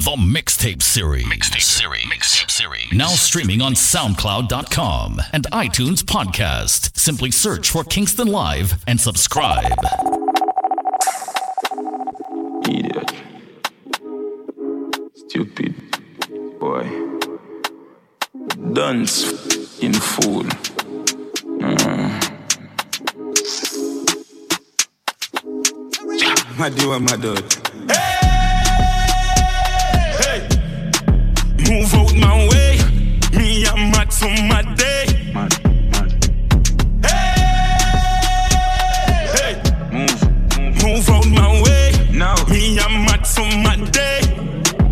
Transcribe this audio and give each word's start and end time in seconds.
The 0.00 0.12
Mixtape 0.12 0.80
Series. 0.80 1.26
Mixtape 1.26 1.60
Series. 1.60 2.04
Mixtape 2.04 2.50
Series. 2.50 2.90
Now 2.90 3.08
streaming 3.08 3.60
on 3.60 3.74
SoundCloud.com 3.74 5.20
and 5.34 5.44
iTunes 5.52 6.02
Podcast. 6.02 6.96
Simply 6.96 7.30
search 7.30 7.68
for 7.68 7.84
Kingston 7.84 8.28
Live 8.28 8.82
and 8.86 8.98
subscribe. 8.98 9.76
Idiot. 12.66 13.12
Stupid 15.16 15.74
boy. 16.58 16.88
Dunce 18.72 19.80
in 19.80 19.92
fool. 19.92 20.44
Mm. 21.60 22.18
Mad 26.58 26.80
you 26.80 27.00
mad 27.00 27.26
out. 27.26 27.59
Move 31.70 31.94
out 31.94 32.14
my 32.16 32.48
way. 32.48 32.78
Me 33.32 33.64
I'm 33.66 33.90
mad 33.92 34.12
so 34.12 34.28
mad 34.28 34.76
day. 34.76 35.06
Mad, 35.32 35.52
mad. 35.92 36.10
Hey, 39.34 39.54
Move, 39.92 40.20
move. 40.58 40.82
move 40.82 41.08
out 41.08 41.26
my 41.28 41.62
way. 41.62 41.92
Now. 42.12 42.34
Me 42.48 42.78
I'm 42.80 43.04
mad 43.04 43.24
so 43.24 43.44
mad 43.64 43.92
day. 43.92 44.20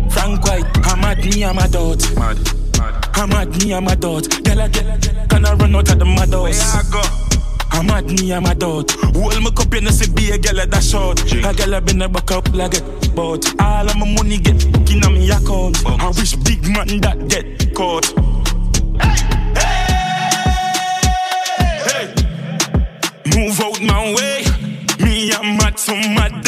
Frank 0.09 0.43
White, 0.45 0.65
I'm 0.87 1.01
mad 1.01 1.25
me 1.25 1.43
I'm 1.43 1.55
mad 1.57 1.75
out. 1.75 2.01
Mad, 2.15 2.37
mad. 2.77 3.09
I'm 3.13 3.29
mad 3.29 3.49
me 3.61 3.73
I'm 3.73 3.87
out. 3.87 4.03
Girl 4.03 4.61
I 4.61 4.67
get, 4.69 5.29
can 5.29 5.45
I 5.45 5.53
run 5.53 5.75
out 5.75 5.91
of 5.91 5.99
the 5.99 6.05
mad 6.05 6.29
Where? 6.29 6.53
I 6.53 6.83
go? 6.91 7.01
I'm 7.71 7.87
mad 7.87 8.05
me 8.05 8.33
I'm 8.33 8.45
a 8.45 8.49
out. 8.49 8.91
Hold 9.15 9.41
my 9.43 9.51
cup 9.51 9.73
in 9.75 9.83
the 9.83 9.91
see 9.91 10.11
be 10.11 10.31
a 10.31 10.37
girl 10.37 10.59
at 10.61 10.71
that. 10.71 11.25
Drink. 11.27 11.45
A 11.45 11.53
girl 11.53 11.75
I 11.75 11.79
been 11.81 12.01
a 12.01 12.09
back 12.09 12.31
up 12.31 12.53
like 12.53 12.71
get 12.71 12.98
bought. 13.15 13.61
All 13.61 13.89
of 13.89 13.95
my 13.97 14.13
money 14.13 14.37
get 14.37 14.63
in 14.91 15.03
on 15.03 15.13
me 15.13 15.29
account. 15.29 15.85
I 15.85 16.07
wish 16.07 16.35
big 16.35 16.63
man 16.63 17.01
that 17.01 17.27
get 17.27 17.73
caught. 17.75 18.05
Hey, 21.87 22.07
move 23.35 23.59
out 23.61 23.81
my 23.81 24.13
way. 24.13 24.43
Me 24.99 25.31
I'm 25.33 25.57
mad 25.57 25.79
so 25.79 25.95
mad 25.95 26.38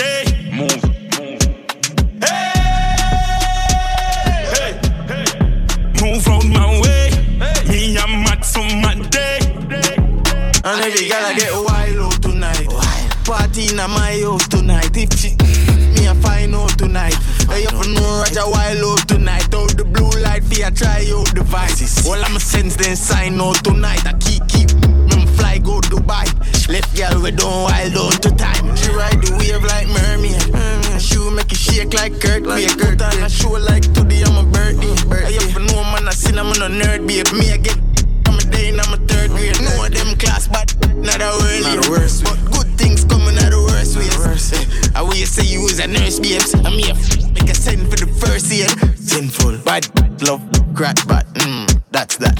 try 20.82 21.06
out 21.14 21.30
the 21.36 21.44
vices. 21.46 21.94
All 22.08 22.18
I'm 22.18 22.40
sense 22.40 22.76
then 22.76 22.96
sign 22.96 23.40
out 23.40 23.64
tonight. 23.64 24.06
I 24.06 24.14
keep 24.18 24.42
keep 24.50 24.74
me 25.14 25.26
fly 25.38 25.60
go 25.60 25.80
Dubai. 25.82 26.26
Left 26.68 26.90
girl 26.98 27.22
we 27.22 27.32
don't 27.32 27.70
wild 27.70 27.98
on 27.98 28.12
to 28.26 28.32
time. 28.34 28.66
She 28.76 28.90
ride 28.90 29.22
the 29.22 29.38
wave 29.38 29.62
like 29.64 29.88
mermaid. 29.88 30.42
Mm, 30.50 31.00
Shoe 31.00 31.30
make 31.30 31.52
it 31.52 31.58
shake 31.58 31.94
like 31.94 32.20
Kurt. 32.20 32.44
Like 32.44 32.78
Kurt 32.80 33.02
on 33.02 33.22
a 33.22 33.30
show 33.30 33.54
like 33.70 33.86
today 33.94 34.24
I'm 34.26 34.42
a 34.42 34.46
birthday. 34.50 34.94
I 35.14 35.32
have 35.54 35.62
know 35.70 35.84
man 35.94 36.08
I 36.08 36.12
seen 36.12 36.40
I'm 36.40 36.50
a 36.50 36.68
nerd 36.68 37.06
babe. 37.08 37.30
Me 37.38 37.54
I 37.54 37.58
get 37.58 37.78
I'm 38.26 38.38
a 38.38 38.44
day 38.50 38.70
I'm 38.74 38.94
a 38.94 38.98
third 39.06 39.30
grade. 39.32 39.62
No 39.62 39.86
of 39.86 39.92
them 39.94 40.18
class, 40.18 40.48
but 40.48 40.74
not 40.98 41.22
a 41.22 41.30
world. 41.38 41.62
Not 41.62 41.84
the 41.84 41.90
worst. 41.92 42.24
But 42.24 42.40
good 42.52 42.70
things 42.80 43.06
coming 43.06 43.38
out 43.38 43.52
the 43.54 43.62
worst 43.70 43.98
ways. 43.98 44.14
Eh, 44.54 44.98
I 44.98 45.02
will 45.02 45.14
say 45.30 45.46
you 45.46 45.62
was 45.62 45.80
a 45.80 45.88
nurse, 45.88 46.20
babes. 46.20 46.54
I'm 46.66 46.74
here, 46.74 46.96
make 47.38 47.50
a 47.50 47.56
send 47.56 47.86
for 47.90 47.98
the 48.02 48.10
first 48.24 48.52
year. 48.52 48.68
Sinful, 48.96 49.58
bad, 49.66 49.86
love, 50.24 50.42
crack, 50.74 50.96
but 51.08 51.26
mm, 51.36 51.82
that's 51.92 52.18
that. 52.18 52.38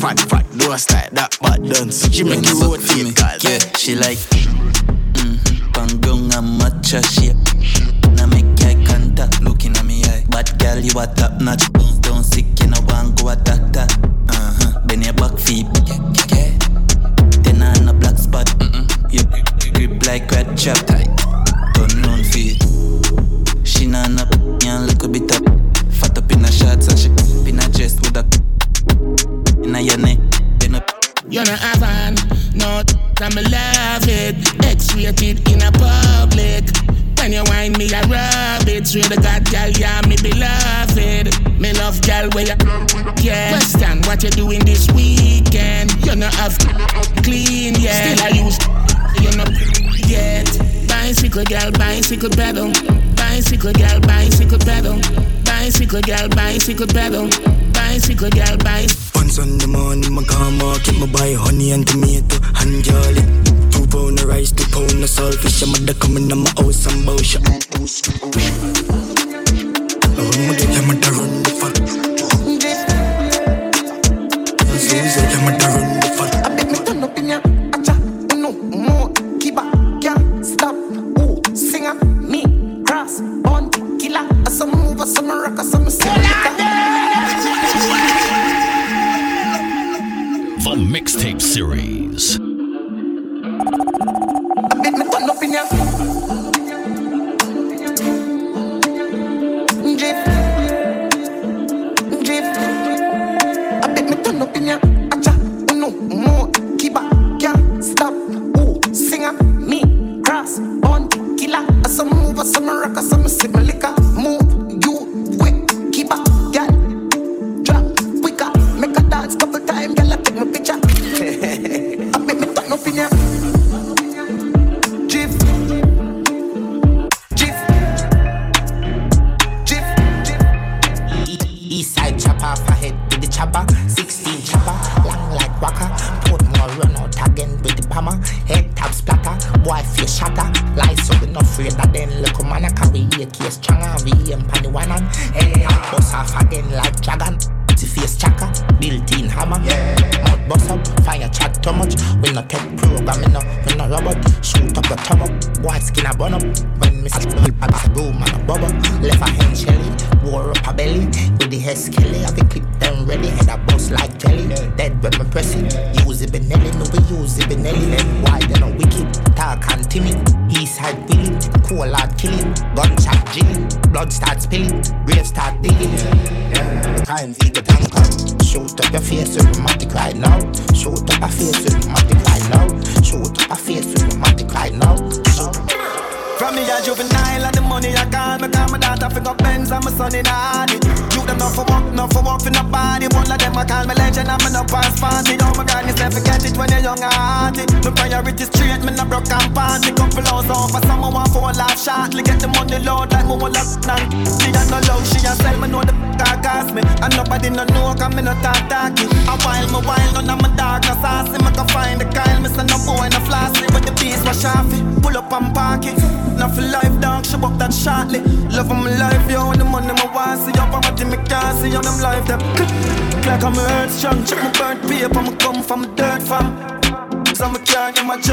Fat, 0.00 0.18
fat, 0.20 0.46
do 0.56 0.72
a 0.72 0.78
style, 0.78 1.08
that 1.12 1.36
bad 1.40 1.62
dance. 1.68 2.10
She 2.12 2.24
make 2.24 2.44
you 2.46 2.60
rotate, 2.60 3.16
cause 3.16 3.44
Yeah, 3.44 3.58
she 3.76 3.94
like 3.94 4.18
mm-hmm. 4.18 5.72
Pangyong 5.72 6.34
and 6.36 6.60
matcha 6.60 7.00
shape 7.02 7.36
Now 8.16 8.26
make 8.26 8.44
eye 8.62 8.82
contact 8.86 9.40
looking 9.42 9.76
at 9.76 9.84
me 9.84 10.02
eye 10.04 10.24
Bad 10.28 10.58
girl 10.58 10.78
you 10.78 10.98
a 10.98 11.06
top 11.06 11.40
notch 11.40 11.70
down 12.00 12.24
sick 12.24 12.46
you 12.60 12.68
know 12.68 12.80
want 12.88 13.20
go 13.20 13.28
a 13.28 13.36
doctor 13.36 13.86
Uh-huh 14.28 14.80
Bend 14.86 15.04
your 15.04 15.14
back 15.14 15.38
feet 15.38 15.66
yeah, 15.86 15.98
yeah, 16.12 16.26
yeah. 16.36 16.58
Then 17.42 17.62
on 17.62 17.88
a 17.88 17.94
black 17.94 18.18
spot 18.18 18.46
mm-mm. 18.58 18.86
You 19.12 19.22
grip 19.72 20.06
like 20.06 20.30
red 20.30 20.56
chop 20.56 20.78
tight 20.86 21.08
Turn 21.74 22.02
round 22.02 22.26
feet 22.26 22.62
She 23.64 23.86
nah 23.86 24.04
up 24.04 24.34
and 24.64 24.86
look 24.86 25.04
a 25.04 25.08
bit 25.08 25.32
up 25.32 25.43
In 29.84 29.90
your 29.90 29.98
neck 29.98 30.18
Then 30.60 30.76
up 30.76 30.90
You're 31.28 31.44
not 31.44 31.58
Avan, 31.76 32.16
no, 32.56 32.80
I'm 33.20 33.36
love 33.36 34.08
it. 34.08 34.64
X-rated 34.64 35.46
in 35.50 35.60
a 35.60 35.70
public. 35.72 36.64
When 37.18 37.32
you 37.32 37.44
whine 37.44 37.72
me, 37.72 37.92
I 37.92 38.00
rub 38.08 38.66
it. 38.66 38.86
Swear 38.86 39.04
to 39.04 39.20
God, 39.20 39.44
girl, 39.50 39.68
yeah, 39.76 40.00
me 40.08 40.16
beloved. 40.16 41.60
Me 41.60 41.72
love 41.74 42.00
girl 42.00 42.30
where 42.32 42.48
you 42.48 42.56
yeah. 43.20 43.52
Question 43.52 44.00
what 44.08 44.22
you 44.22 44.30
doing 44.30 44.64
this 44.64 44.90
weekend? 44.92 45.92
You 46.06 46.16
not 46.16 46.32
have 46.34 46.56
clean 47.22 47.74
yet. 47.76 48.16
Still 48.16 48.24
I 48.24 48.30
use 48.40 48.56
you 49.20 49.36
know 49.36 49.48
yet. 50.08 50.48
Bicycle 50.88 51.44
girl, 51.44 51.70
bicycle 51.72 52.30
pedal. 52.30 52.72
Bicycle 53.16 53.72
girl, 53.72 54.00
bicycle 54.00 54.58
pedal. 54.58 54.96
Bicycle 55.44 56.00
girl, 56.00 56.28
bicycle 56.30 56.86
pedal. 56.86 57.28
Bicycle 57.74 58.30
girl, 58.30 58.56
bicycle. 58.64 59.03
On 59.36 59.58
the 59.58 59.66
morning, 59.66 60.12
my 60.14 60.22
car 60.22 60.48
market, 60.52 60.94
my 60.96 61.06
buy 61.06 61.32
honey 61.34 61.72
and 61.72 61.84
tomato 61.84 62.38
and 62.60 62.84
garlic. 62.86 63.26
Two 63.72 63.84
pound 63.88 64.20
of 64.20 64.28
rice, 64.28 64.52
two 64.52 64.62
pound 64.70 65.02
of 65.02 65.10
saltfish. 65.10 65.62
I'm 65.64 65.72
mother 65.72 65.94
coming 65.94 66.28
to 66.28 66.36
my 66.36 66.50
house 66.56 66.86
and 66.86 67.04
bullshit. 67.04 67.42
Oh, 70.16 70.30
my 70.38 70.54
girl, 70.54 70.76
I'm 70.78 70.90
a 70.90 70.94
run 71.10 71.53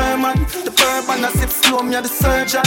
German. 0.02 0.38
The 0.66 0.74
bourbon, 0.74 1.22
I 1.22 1.30
sip 1.38 1.52
slow, 1.52 1.84
me 1.84 1.94
a 1.96 2.02
the 2.02 2.10
surgeon. 2.10 2.66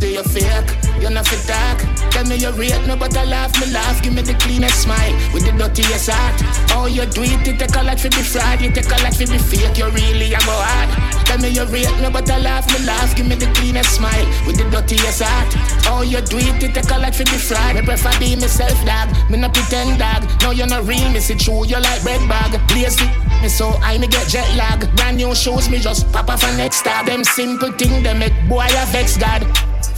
Do 0.00 0.08
you 0.08 0.24
fake? 0.24 0.70
You're 1.00 1.12
not 1.12 1.28
fit 1.28 1.44
talk. 1.44 1.78
Tell 2.12 2.24
me 2.24 2.36
you 2.36 2.50
rate 2.56 2.80
me, 2.88 2.96
but 2.96 3.14
I 3.14 3.24
laugh 3.24 3.52
me 3.60 3.66
laugh. 3.76 4.00
Give 4.02 4.14
me 4.14 4.22
the 4.22 4.32
cleanest 4.40 4.88
smile 4.88 5.12
with 5.34 5.44
the 5.44 5.52
dirtiest 5.52 6.08
heart. 6.08 6.40
Oh, 6.72 6.86
you 6.86 7.04
do 7.04 7.22
it, 7.22 7.44
you 7.46 7.54
take 7.60 7.76
a 7.76 7.82
lot 7.84 8.00
for 8.00 8.08
be 8.08 8.24
fraud. 8.24 8.62
You 8.62 8.72
take 8.72 8.88
a 8.88 8.98
lot 9.04 9.12
for 9.12 9.28
be 9.28 9.36
fake. 9.36 9.76
You 9.76 9.90
really 9.92 10.32
a 10.32 10.40
go 10.48 10.56
hard. 10.64 10.88
Tell 11.28 11.38
me 11.44 11.48
you 11.52 11.66
rate 11.68 11.92
me, 12.00 12.08
but 12.08 12.30
I 12.30 12.38
laugh 12.40 12.64
me 12.72 12.86
laugh. 12.86 13.14
Give 13.14 13.28
me 13.28 13.36
the 13.36 13.52
cleanest 13.52 13.92
smile 13.92 14.26
with 14.46 14.56
the 14.56 14.64
dirtiest 14.72 15.20
heart. 15.20 15.52
Oh, 15.92 16.00
you 16.00 16.24
do 16.24 16.40
it, 16.40 16.56
you 16.62 16.72
take 16.72 16.88
a 16.88 16.96
lot 16.96 17.14
for 17.14 17.28
be 17.28 17.36
fraud. 17.36 17.76
Me 17.76 17.82
prefer 17.82 18.16
be 18.18 18.32
myself, 18.36 18.80
dog. 18.88 19.12
Me 19.28 19.36
no 19.36 19.50
pretend, 19.52 20.00
dog. 20.00 20.24
No, 20.40 20.56
you're 20.56 20.66
not 20.66 20.88
real. 20.88 21.10
Me 21.12 21.20
see 21.20 21.36
true. 21.36 21.68
You 21.68 21.84
like 21.84 22.00
bread 22.00 22.24
bag. 22.32 22.56
Lazy. 22.72 23.04
Me 23.42 23.48
so 23.48 23.74
I 23.82 23.98
me 23.98 24.06
get 24.06 24.28
jet 24.28 24.46
lag. 24.54 24.86
Brand 24.94 25.16
new 25.16 25.34
shoes, 25.34 25.68
me 25.68 25.82
just 25.82 26.06
pop 26.12 26.30
off 26.30 26.46
a 26.46 26.56
next 26.56 26.86
star. 26.86 27.04
Them 27.04 27.24
simple 27.24 27.72
thing, 27.72 28.00
they 28.04 28.14
make 28.14 28.32
boy 28.48 28.62
a 28.70 28.86
vex 28.94 29.18
God. 29.18 29.42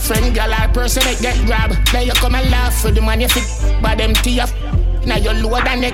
Friend, 0.01 0.33
girl, 0.33 0.49
or 0.49 0.67
person 0.73 1.05
that 1.05 1.21
get 1.21 1.37
grab. 1.45 1.69
Then 1.93 2.09
you 2.09 2.13
come 2.17 2.33
and 2.33 2.49
laugh 2.49 2.73
for 2.73 2.89
the 2.89 3.05
man 3.05 3.21
you 3.21 3.29
fit. 3.29 3.45
But 3.85 4.01
them 4.01 4.17
teeth, 4.25 4.49
now 5.05 5.21
you 5.21 5.29
lower 5.45 5.61
than 5.61 5.85
neck. 5.85 5.93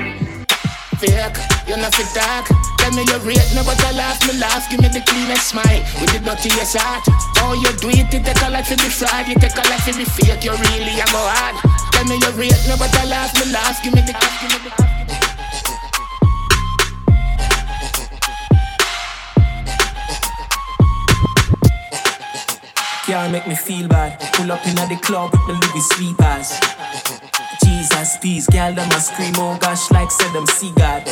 Fake, 1.04 1.36
you 1.68 1.76
not 1.76 1.92
fit 1.92 2.08
talk. 2.16 2.48
Tell 2.80 2.96
me 2.96 3.04
you 3.04 3.20
rate 3.20 3.52
me, 3.52 3.68
but 3.68 3.76
laugh 4.00 4.24
me 4.24 4.40
laugh. 4.40 4.72
Give 4.72 4.80
me 4.80 4.88
the 4.88 5.04
cleanest 5.04 5.52
smile 5.52 5.84
with 6.00 6.08
the 6.16 6.24
dirtiest 6.24 6.80
heart. 6.80 7.04
Oh, 7.44 7.52
you 7.52 7.68
do 7.84 7.92
it, 7.92 8.08
you 8.16 8.24
take 8.24 8.40
a 8.48 8.48
lot 8.48 8.64
for 8.64 8.80
the 8.80 8.88
fraud. 8.88 9.28
You 9.28 9.36
take 9.36 9.60
a 9.60 9.66
lot 9.68 9.84
for 9.84 9.92
the 9.92 10.08
fake. 10.08 10.48
You 10.48 10.56
really 10.56 11.04
a 11.04 11.06
go 11.12 11.20
hard. 11.20 11.60
Tell 11.92 12.08
me 12.08 12.16
you 12.16 12.32
rate 12.40 12.64
me, 12.64 12.80
but 12.80 12.96
laugh 13.12 13.36
me 13.36 13.52
laugh. 13.52 13.84
Give 13.84 13.92
me 13.92 14.00
the, 14.08 14.16
give 14.16 14.56
me 14.56 14.72
the. 14.72 14.91
Can't 23.12 23.34
make 23.34 23.46
me 23.46 23.56
feel 23.56 23.90
bad. 23.90 24.18
Pull 24.36 24.54
up 24.54 24.66
in 24.66 24.76
the 24.76 24.98
club 25.04 25.32
with 25.34 25.42
my 25.42 25.60
Louis 25.60 25.84
sleepers. 25.92 26.56
Jesus, 27.62 28.18
peace, 28.22 28.48
girl, 28.48 28.74
them 28.74 28.90
a 28.90 29.02
scream, 29.02 29.34
oh 29.36 29.58
gosh, 29.60 29.92
like 29.92 30.10
said 30.10 30.32
them 30.32 30.48
see 30.48 30.72
God. 30.78 31.04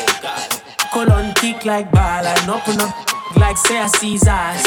Colon 0.93 1.33
kick 1.33 1.65
like 1.65 1.91
ball 1.91 2.23
and 2.23 2.49
open 2.49 2.79
up 2.79 2.95
like 3.35 3.57
say 3.57 3.83
a 3.83 3.89
Caesars. 3.89 4.63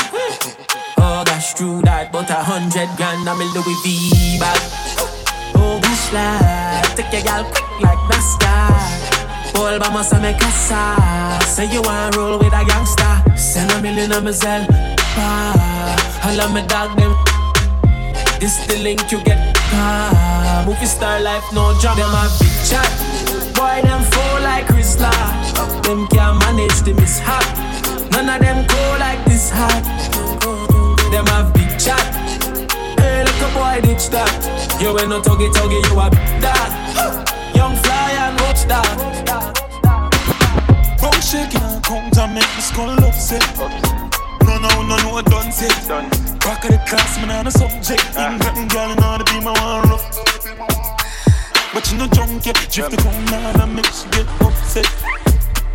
Oh 1.01 1.25
gosh, 1.25 1.55
true 1.55 1.81
that, 1.89 2.13
but 2.13 2.29
a 2.29 2.35
hundred 2.35 2.91
grand 3.01 3.27
I'm 3.27 3.41
a 3.41 3.45
Louis 3.57 3.81
V 3.81 4.39
bag. 4.39 4.61
Oh 5.57 5.81
gosh, 5.81 6.13
like 6.13 6.85
take 6.97 7.17
your 7.17 7.23
gal 7.25 7.45
quick 7.49 7.81
like 7.81 8.03
NASCAR. 8.13 9.57
Paul 9.57 9.81
Bama 9.81 10.05
say 10.05 10.21
me 10.21 10.37
casa. 10.39 11.41
Say 11.49 11.73
you 11.73 11.81
want 11.81 12.15
roll 12.15 12.39
with 12.39 12.53
a 12.53 12.63
gangster. 12.63 13.37
Send 13.39 13.73
a 13.73 13.81
million 13.81 14.13
on 14.13 14.23
my 14.23 14.33
I 16.25 16.37
love 16.37 16.53
my 16.53 16.61
dog 16.67 16.97
them. 16.99 17.22
This 18.43 18.59
the 18.67 18.77
link 18.83 19.13
you 19.13 19.23
get. 19.23 19.39
Ah, 19.71 20.65
movie 20.67 20.87
star 20.87 21.21
life, 21.21 21.45
no 21.53 21.79
job. 21.79 21.97
Them 21.97 22.11
a 22.11 22.27
big 22.41 22.51
chat. 22.67 22.91
Boy, 23.55 23.87
them 23.87 24.03
fall 24.11 24.41
like 24.43 24.67
Chrysler. 24.67 25.15
Them 25.85 26.09
can't 26.09 26.41
manage 26.41 26.83
the 26.83 26.93
mishap. 26.93 27.47
None 28.11 28.29
of 28.29 28.41
them 28.41 28.67
go 28.67 28.97
like 28.99 29.25
this 29.27 29.49
hot. 29.49 29.85
Them 31.13 31.25
have 31.27 31.55
big 31.55 31.71
chat. 31.79 32.03
Hey, 32.99 33.23
little 33.23 33.51
boy, 33.55 33.79
ditch 33.81 34.11
that. 34.11 34.35
You 34.83 34.99
ain't 34.99 35.11
no 35.11 35.23
tuggy 35.23 35.47
tuggy, 35.55 35.79
you 35.87 36.01
a 36.01 36.11
that. 36.43 36.71
Young 37.55 37.77
fly 37.77 38.11
and 38.27 38.41
watch 38.41 38.67
that. 38.67 38.91
Bone 41.01 41.23
shaking 41.23 41.81
count 41.83 42.19
and 42.19 42.35
make 42.35 42.51
me 42.57 42.61
skull 42.61 42.91
upset. 43.05 44.12
No, 44.63 44.69
no, 44.69 44.97
no, 44.97 44.97
no, 44.97 45.23
done 45.23 45.51
say. 45.51 45.67
Back 46.39 46.63
of 46.65 46.71
the 46.71 46.81
class, 46.87 47.19
man, 47.19 47.31
on 47.31 47.45
the 47.47 47.51
subject. 47.51 48.05
Ah. 48.15 48.31
England 48.31 48.71
girl, 48.71 48.91
and 48.93 49.01
all 49.01 49.19
the 49.19 49.25
be 49.25 49.41
my 49.43 49.51
one 49.51 49.91
rough. 49.91 50.07
But 51.75 51.91
you 51.91 51.99
no 51.99 52.07
drunk 52.07 52.47
yet. 52.47 52.55
Drift 52.71 52.91
the 52.93 52.99
now 53.33 53.63
and 53.65 53.75
make 53.75 53.87
she 53.87 54.09
get 54.11 54.29
upset. 54.41 54.87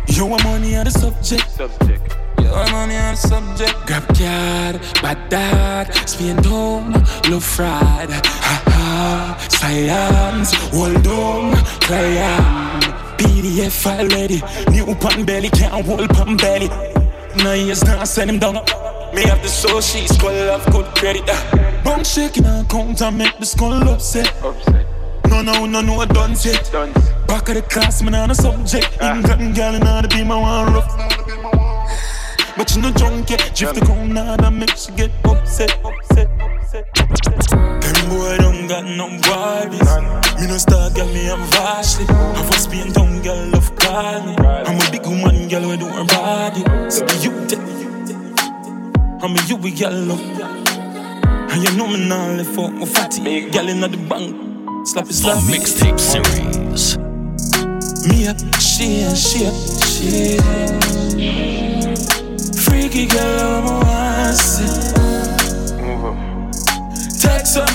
You 0.06 0.24
want 0.24 0.42
money 0.44 0.74
on 0.74 0.84
the 0.86 0.90
subject. 0.90 1.50
Subject. 1.50 2.16
You 2.40 2.48
want 2.48 2.72
money 2.72 2.96
on 2.96 3.12
the 3.12 3.20
subject. 3.20 3.76
Grab 3.86 4.06
card, 4.16 4.80
bad 5.02 5.28
dad, 5.28 6.08
Spain 6.08 6.42
home, 6.44 6.92
love 7.28 7.44
fraud. 7.44 8.08
Ha 8.08 8.56
ha, 8.72 9.48
science, 9.50 10.54
hold 10.72 11.06
on, 11.06 11.54
client. 11.84 12.84
PDF 13.18 13.70
file 13.82 14.08
ready, 14.08 14.40
new 14.70 14.94
pan 14.94 15.26
belly, 15.26 15.50
can't 15.50 15.84
hold 15.84 16.08
pan 16.08 16.38
belly. 16.38 16.70
No 17.44 17.52
years 17.54 17.84
now, 17.84 18.04
send 18.04 18.30
him 18.30 18.38
down. 18.38 18.54
Me 19.14 19.22
have 19.22 19.42
the 19.42 19.48
soul, 19.48 19.80
she's 19.80 20.14
skull 20.14 20.30
of 20.30 20.64
good 20.72 20.86
credit. 20.96 21.22
Uh. 21.28 21.82
Bone 21.84 22.04
shaking 22.04 22.44
and 22.44 22.68
count 22.68 23.00
and 23.00 23.18
make 23.18 23.38
the 23.38 23.46
skull 23.46 23.88
upset. 23.88 24.32
No, 25.28 25.42
no, 25.42 25.66
no, 25.66 25.80
no, 25.80 26.00
I 26.00 26.06
done 26.06 26.34
set. 26.34 26.70
Back 27.26 27.48
of 27.48 27.54
the 27.54 27.62
class, 27.62 28.02
man, 28.02 28.14
on 28.14 28.30
a 28.30 28.34
subject. 28.34 28.98
England 29.00 29.54
girl, 29.54 29.74
and 29.74 30.04
the 30.04 30.08
be 30.08 30.24
my 30.24 30.36
one 30.36 30.74
rough. 30.74 32.56
But 32.56 32.74
you 32.74 32.82
no 32.82 32.90
drunk 32.92 33.30
yet. 33.30 33.54
Drift 33.54 33.74
the 33.76 33.86
cone 33.86 34.14
now, 34.14 34.50
makes 34.50 34.88
you 34.88 34.96
get 34.96 35.10
upset. 35.24 35.78
upset, 35.84 36.28
upset, 36.40 36.88
upset. 36.98 37.50
Them 37.50 38.08
boy 38.10 38.36
don't 38.38 38.66
got 38.66 38.84
no 38.84 39.08
bodies. 39.22 40.27
Me 40.40 40.46
no 40.46 40.56
star, 40.56 40.90
girl, 40.90 41.06
me 41.08 41.28
I'm 41.28 41.40
vastly. 41.50 42.06
I 42.08 42.48
was 42.48 42.66
being 42.68 42.92
down, 42.92 43.22
girl, 43.22 43.46
love 43.48 43.74
call 43.76 44.22
me. 44.24 44.36
I'm 44.36 44.76
a 44.76 44.90
big 44.90 45.04
woman, 45.04 45.48
girl, 45.48 45.68
we 45.68 45.76
do 45.76 45.88
her 45.88 46.04
body. 46.04 46.62
So 46.90 47.04
you 47.20 47.46
take 47.46 47.58
I'm 49.20 49.34
a 49.34 49.42
you, 49.46 49.56
we 49.56 49.72
girl, 49.72 49.92
love. 49.92 50.20
And 51.50 51.62
you 51.64 51.76
know 51.76 51.88
me 51.88 52.08
now, 52.08 52.36
left 52.36 52.50
for 52.50 52.70
my 52.70 52.86
fatty. 52.86 53.50
Girl 53.50 53.68
in 53.68 53.80
the 53.80 53.88
bank, 53.88 54.36
slap 54.86 55.06
it, 55.06 55.08
The 55.08 55.14
slap 55.14 55.38
it. 55.38 55.50
Mixtape 55.50 55.98
Series. 55.98 56.96
Me 58.06 58.26
a 58.26 58.34
she 58.60 59.02
and 59.02 59.18
she 59.18 59.44
a 59.44 59.52
she. 59.84 60.38
Freaky 62.62 63.06
girl, 63.06 63.40
I'm 63.40 63.66
a 63.66 63.80
want 63.80 64.36
see. 64.36 64.92
Text 67.18 67.56
her, 67.56 67.66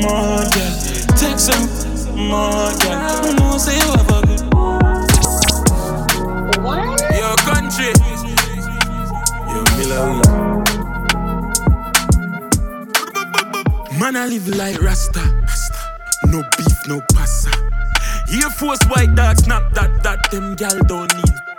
more 0.00 0.42
girl. 0.50 0.74
Text 1.16 1.54
her, 1.54 1.83
more 2.16 2.72
know 3.38 3.58
say 3.58 3.76
you 3.76 3.90
have 3.92 4.10
a 4.10 4.20
good. 4.26 4.40
Your 7.18 7.36
country. 7.48 7.92
Your 9.50 9.64
Mila. 9.76 10.00
Man, 13.98 14.16
I 14.16 14.26
live 14.26 14.48
like 14.48 14.80
Rasta. 14.80 15.22
No 16.26 16.42
beef, 16.56 16.88
no 16.88 17.00
pasta. 17.12 17.50
Air 18.32 18.50
Force 18.50 18.82
white 18.88 19.14
dog 19.14 19.36
snap 19.38 19.72
that, 19.74 20.02
that 20.02 20.30
them 20.30 20.54
gal 20.56 20.78
don't 20.86 21.14
need. 21.14 21.53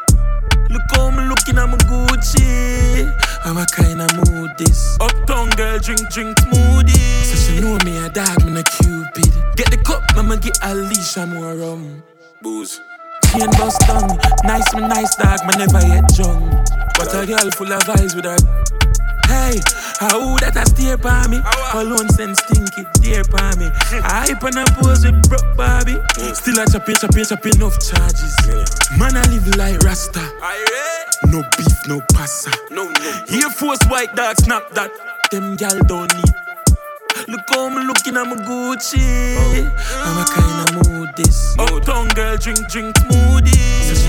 Look 0.75 0.91
how 0.91 1.10
me 1.10 1.24
looking 1.24 1.58
at 1.58 1.70
my 1.70 1.77
Gucci. 1.88 3.08
How 3.44 3.55
I 3.55 3.63
kinda 3.63 4.12
mood 4.27 4.51
this. 4.58 4.98
Uptown 5.00 5.50
girl 5.51 5.79
drink, 5.79 6.03
drink 6.10 6.36
smoothie. 6.36 7.24
So 7.24 7.36
she 7.39 7.62
know 7.62 7.77
me 7.86 7.96
a 8.03 8.10
dog, 8.10 8.44
me 8.44 8.60
a 8.60 8.63
cupid. 8.63 9.32
Get 9.55 9.72
the 9.72 9.77
cup, 9.86 10.03
mama 10.17 10.36
get 10.36 10.60
a 10.63 10.75
leash, 10.75 11.17
I'm 11.17 11.34
more 11.34 11.55
rum. 11.55 12.03
Booze. 12.41 12.82
Chain 13.32 13.50
bust 13.58 13.82
down, 13.88 14.08
nice 14.44 14.74
me 14.75 14.82
nice 14.82 15.15
dog, 15.15 15.39
me 15.48 15.55
never 15.58 15.86
yet 15.88 16.08
drunk. 16.15 16.51
But 16.98 17.13
a 17.13 17.25
girl 17.25 17.50
full 17.51 17.72
of 17.72 17.89
eyes 17.89 18.15
with 18.15 18.25
her. 18.25 18.38
Hey, 19.27 19.60
how 20.00 20.38
that 20.38 20.55
a 20.55 20.65
stare 20.70 20.98
by 20.98 21.27
me? 21.27 21.41
Alone 21.74 22.10
send 22.10 22.38
stinky 22.38 22.86
dear 23.01 23.24
by 23.25 23.55
me. 23.58 23.65
I 24.05 24.29
hype 24.29 24.44
on 24.44 24.58
a 24.58 24.65
pose 24.77 25.03
with 25.03 25.17
broke 25.27 25.58
Bobby. 25.58 25.98
Still 26.34 26.60
I 26.60 26.65
chop 26.65 26.88
it, 26.88 27.00
chop 27.01 27.17
it, 27.17 27.27
chop 27.27 27.46
enough 27.46 27.77
charges. 27.82 28.36
Man, 28.98 29.17
I 29.17 29.25
live 29.34 29.48
like 29.58 29.82
Rasta. 29.82 30.22
No 31.27 31.41
beef, 31.58 31.88
no 31.88 32.01
passa. 32.13 32.51
No, 32.70 32.86
no. 32.86 33.24
Air 33.29 33.50
Force 33.50 33.84
white 33.89 34.15
dog, 34.15 34.38
snap 34.38 34.70
that. 34.72 34.91
Them 35.32 35.55
gal 35.55 35.79
don't 35.84 36.13
need. 36.15 36.44
Look 37.27 37.41
how 37.50 37.70
me 37.70 37.84
looking 37.88 38.15
at 38.17 38.27
my 38.27 38.36
Gucci. 38.36 39.01
I'm 40.03 40.17
a 40.17 40.25
kind 40.29 40.77
of 40.77 40.88
mood 40.88 41.10
this. 41.15 41.58
Uptown 41.58 42.08
girl 42.10 42.38
drink, 42.38 42.67
drink 42.70 42.96
smoothies. 42.96 44.05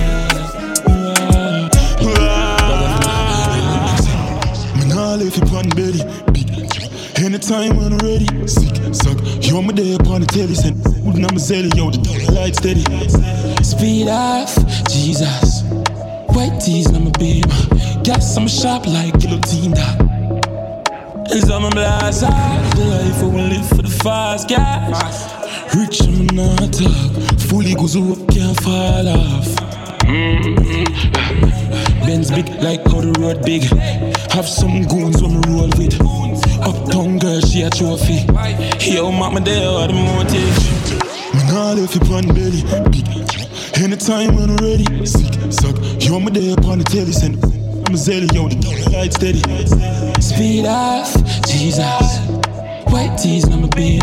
Me 4.77 4.89
nah 4.89 5.15
left 5.15 5.39
you 5.39 5.57
on 5.57 5.69
belly, 5.71 6.05
big. 6.33 6.47
Anytime 7.25 7.77
when 7.79 7.95
I'm 7.95 7.99
ready, 8.01 8.27
sick, 8.47 8.77
suck. 8.95 9.19
You're 9.41 9.63
my 9.63 9.73
day 9.73 9.95
upon 9.95 10.21
the 10.21 10.27
telly, 10.27 10.55
send 10.55 10.83
food 10.83 11.17
and 11.17 11.25
I'm 11.25 11.37
a 11.37 11.41
zelly, 11.41 11.75
yo, 11.75 11.91
the 11.91 12.33
light 12.33 12.57
steady. 12.57 12.85
Speed 13.65 14.09
off, 14.09 14.55
Jesus. 14.91 15.63
White 16.35 16.61
tees, 16.61 16.87
I'm 16.89 17.07
a 17.07 17.11
beam. 17.13 17.45
Gas, 18.03 18.37
I'm 18.37 18.45
a 18.45 18.49
sharp 18.49 18.87
like 18.87 19.19
guillotine 19.19 19.71
that. 19.73 20.26
Of 21.29 21.71
blast 21.73 22.23
out 22.23 22.77
the 22.77 22.85
life 22.85 23.23
I 23.23 23.25
will 23.25 23.49
live 23.49 23.69
for 23.69 23.83
the 23.83 23.89
fast 23.89 24.49
gas. 24.49 25.27
Rich, 25.75 26.03
I'm 26.03 26.27
not 26.29 26.73
talk. 26.73 27.13
Fully 27.49 27.75
goes 27.75 27.97
up, 27.97 28.29
can't 28.31 28.59
fall 28.61 29.09
off. 29.09 29.47
Mm-hmm. 30.07 30.85
Benz 32.07 32.31
big 32.31 32.49
like 32.63 32.85
how 32.85 33.01
the 33.01 33.13
road 33.19 33.45
big. 33.45 33.65
Have 34.33 34.49
some 34.49 34.85
goons 34.87 35.21
when 35.21 35.41
me 35.41 35.47
roll 35.49 35.71
with. 35.77 36.01
Uptown 36.63 37.19
girl, 37.19 37.41
she 37.41 37.63
a 37.63 37.71
trophy. 37.71 38.25
Yo, 38.89 39.11
mama, 39.11 39.41
there 39.41 39.69
are 39.69 39.89
the 39.89 39.95
motive. 39.95 40.57
Me 41.35 41.43
nah 41.51 41.73
left 41.73 41.95
you 41.97 42.03
on 42.15 42.27
belly. 42.35 42.63
Anytime 43.83 44.37
when 44.37 44.51
I'm 44.51 44.57
ready, 44.59 44.87
sick, 45.05 45.35
suck. 45.53 45.77
You're 46.01 46.21
my 46.21 46.31
day 46.31 46.53
upon 46.53 46.79
the 46.79 46.85
telly, 46.85 47.13
send. 47.13 47.66
I'm 47.87 47.95
a 47.95 47.97
zelly, 47.97 48.35
yo, 48.35 48.49
the 48.49 48.91
light 48.91 49.13
steady. 49.13 49.39
Speed 50.21 50.67
off, 50.67 51.15
Jesus. 51.47 52.19
White 52.91 53.17
tees, 53.17 53.45
I'm 53.45 53.63
a 53.63 53.69
beam. 53.69 54.01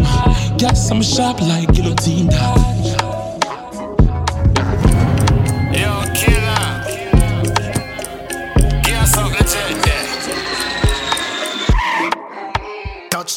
Gas, 0.58 0.90
I'm 0.90 1.02
a 1.02 1.04
sharp 1.04 1.42
like 1.42 1.74
guillotine 1.74 2.30
dog. 2.30 3.03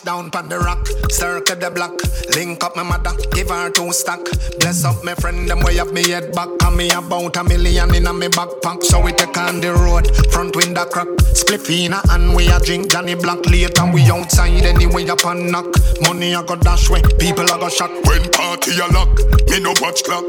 Touchdown 0.07 0.31
on 0.37 0.49
the 0.49 0.59
rock, 0.61 0.87
circle 1.11 1.57
the 1.57 1.69
block. 1.69 1.99
Link 2.37 2.63
up 2.63 2.77
my 2.77 2.85
mother, 2.85 3.11
give 3.33 3.51
her 3.51 3.71
two 3.71 3.91
stack. 3.93 4.21
Bless 4.61 4.85
up 4.85 5.03
my 5.03 5.15
friend, 5.15 5.51
them 5.51 5.59
way 5.61 5.81
up 5.81 5.93
me 5.93 6.09
head 6.09 6.33
back. 6.33 6.49
And 6.63 6.77
me 6.77 6.89
about 6.91 7.37
a 7.37 7.43
million 7.43 7.93
in 7.93 8.07
a 8.07 8.13
me 8.13 8.29
backpack. 8.29 8.85
So 8.85 9.01
we 9.01 9.11
take 9.11 9.37
on 9.37 9.61
the 9.61 9.75
road, 9.75 10.07
front 10.31 10.55
window 10.55 10.85
crack. 10.85 11.09
Spliffina 11.35 11.99
and 12.15 12.37
we 12.37 12.47
a 12.47 12.61
drink 12.61 12.93
Johnny 12.93 13.17
Black 13.17 13.45
later. 13.47 13.91
We 13.93 14.03
outside 14.03 14.63
anyway 14.63 15.09
up 15.09 15.25
and 15.25 15.51
knock. 15.51 15.75
Money 16.03 16.37
I 16.37 16.43
go 16.45 16.55
dash 16.55 16.89
way, 16.89 17.03
people 17.19 17.51
I 17.51 17.59
go 17.59 17.69
shot. 17.69 17.91
When 18.07 18.31
party 18.31 18.79
a 18.79 18.87
lock, 18.95 19.11
me 19.51 19.59
no 19.59 19.75
watch 19.83 20.05
clock. 20.05 20.23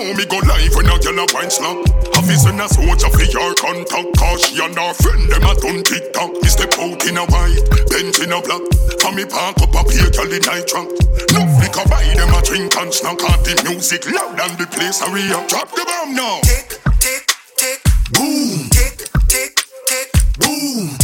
No, 0.00 0.14
me 0.14 0.24
go 0.24 0.38
live 0.48 0.74
when 0.74 0.88
a 0.88 0.96
girl 0.96 1.20
a 1.20 1.26
wine 1.34 1.50
slap. 1.50 1.76
Office 2.16 2.46
and 2.46 2.58
a 2.58 2.66
soldier 2.72 3.12
for 3.12 3.20
your 3.20 3.52
contact. 3.52 4.16
Cause 4.16 4.48
she 4.48 4.56
and 4.64 4.72
her 4.72 4.94
friend 4.94 5.28
them 5.28 5.44
a 5.44 5.52
done 5.60 5.84
TikTok. 5.84 6.40
Me 6.40 6.48
step 6.48 6.72
out 6.80 7.04
in 7.04 7.18
a 7.18 7.24
white, 7.28 7.60
bench 7.92 8.16
in 8.24 8.32
a 8.32 8.40
black. 8.40 8.64
For 8.96 9.12
me 9.12 9.28
park 9.28 9.60
up 9.60 9.76
a 9.76 9.84
pay 9.84 10.08
girl 10.08 10.32
in 10.32 10.40
night 10.40 10.64
trunk. 10.64 10.88
No 11.36 11.44
flicker 11.52 11.84
buy 11.92 12.08
them 12.16 12.32
a 12.32 12.40
drink 12.40 12.74
and 12.80 12.94
snack. 12.94 13.18
The 13.44 13.60
music 13.68 14.10
loud 14.10 14.40
and 14.40 14.56
the 14.56 14.66
place 14.72 15.04
a 15.04 15.12
react. 15.12 15.50
Drop 15.50 15.68
the 15.68 15.84
bomb 15.84 16.14
now. 16.16 16.40
Tick, 16.48 16.80
tick, 17.04 17.36
tick, 17.60 17.80
Boom. 18.16 18.72
tick, 18.72 19.04
tick, 19.28 19.52
tick, 19.84 20.08
Boom. 20.40 20.99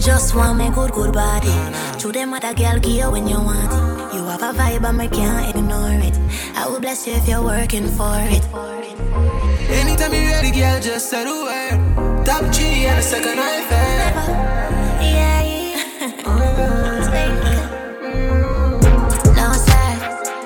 Just 0.00 0.34
want 0.34 0.56
me 0.58 0.70
good, 0.70 0.92
good 0.92 1.12
body. 1.12 1.52
To 1.98 2.10
them 2.10 2.32
other 2.32 2.54
girl 2.54 2.78
give 2.78 3.12
when 3.12 3.28
you 3.28 3.36
want 3.36 3.70
it. 3.70 4.14
You 4.16 4.24
have 4.24 4.42
a 4.42 4.52
vibe 4.58 4.88
and 4.88 4.96
me 4.96 5.08
can't 5.08 5.54
ignore 5.54 5.92
it. 5.92 6.18
I 6.56 6.66
will 6.66 6.80
bless 6.80 7.06
you 7.06 7.12
if 7.14 7.28
you're 7.28 7.42
working 7.42 7.86
for 7.86 8.16
it. 8.16 8.42
Anytime 9.70 10.14
you 10.14 10.30
ready, 10.30 10.52
girl, 10.52 10.80
just 10.80 11.10
say 11.10 11.22
the 11.24 11.30
word. 11.30 12.24
Top 12.24 12.50
G 12.50 12.86
and 12.86 12.98
a 12.98 13.02
second 13.02 13.38
I 13.38 13.62
fair. 13.68 14.12
Yeah, 15.04 15.42
yeah. 15.42 15.76
No, 19.36 19.52
sir, 19.52 19.90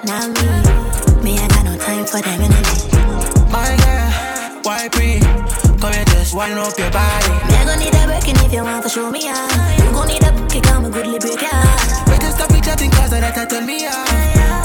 not 0.05 0.27
me. 0.35 1.23
Me, 1.23 1.39
I 1.39 1.47
got 1.49 1.65
no 1.65 1.77
time 1.79 2.05
for 2.07 2.21
them 2.21 2.41
energy. 2.41 2.89
My 3.53 3.77
girl, 3.85 4.63
why 4.65 4.89
pre? 4.91 5.24
Come 6.35 6.49
here, 6.49 6.57
just 6.57 6.59
wind 6.59 6.59
up 6.59 6.79
your 6.79 6.91
body. 6.91 7.27
Gon' 7.65 7.79
need 7.79 7.95
a 7.95 8.07
breaking 8.07 8.37
if 8.45 8.53
you 8.53 8.63
want 8.65 8.83
to 8.83 8.89
show 8.89 9.11
me 9.11 9.29
out. 9.29 9.51
You 9.79 9.93
gon' 9.93 10.09
need 10.09 10.23
a 10.23 10.47
kick, 10.49 10.67
I'm 10.69 10.85
a 10.85 10.91
goodly 10.91 11.19
break 11.19 11.43
out. 11.43 12.09
Wait 12.09 12.21
to 12.21 12.33
stop 12.33 12.51
me 12.51 12.61
chatting 12.61 12.91
cause 12.91 13.11
that 13.11 13.23
I 13.23 13.45
turn 13.47 13.67
me 13.67 13.87
on. 13.87 14.07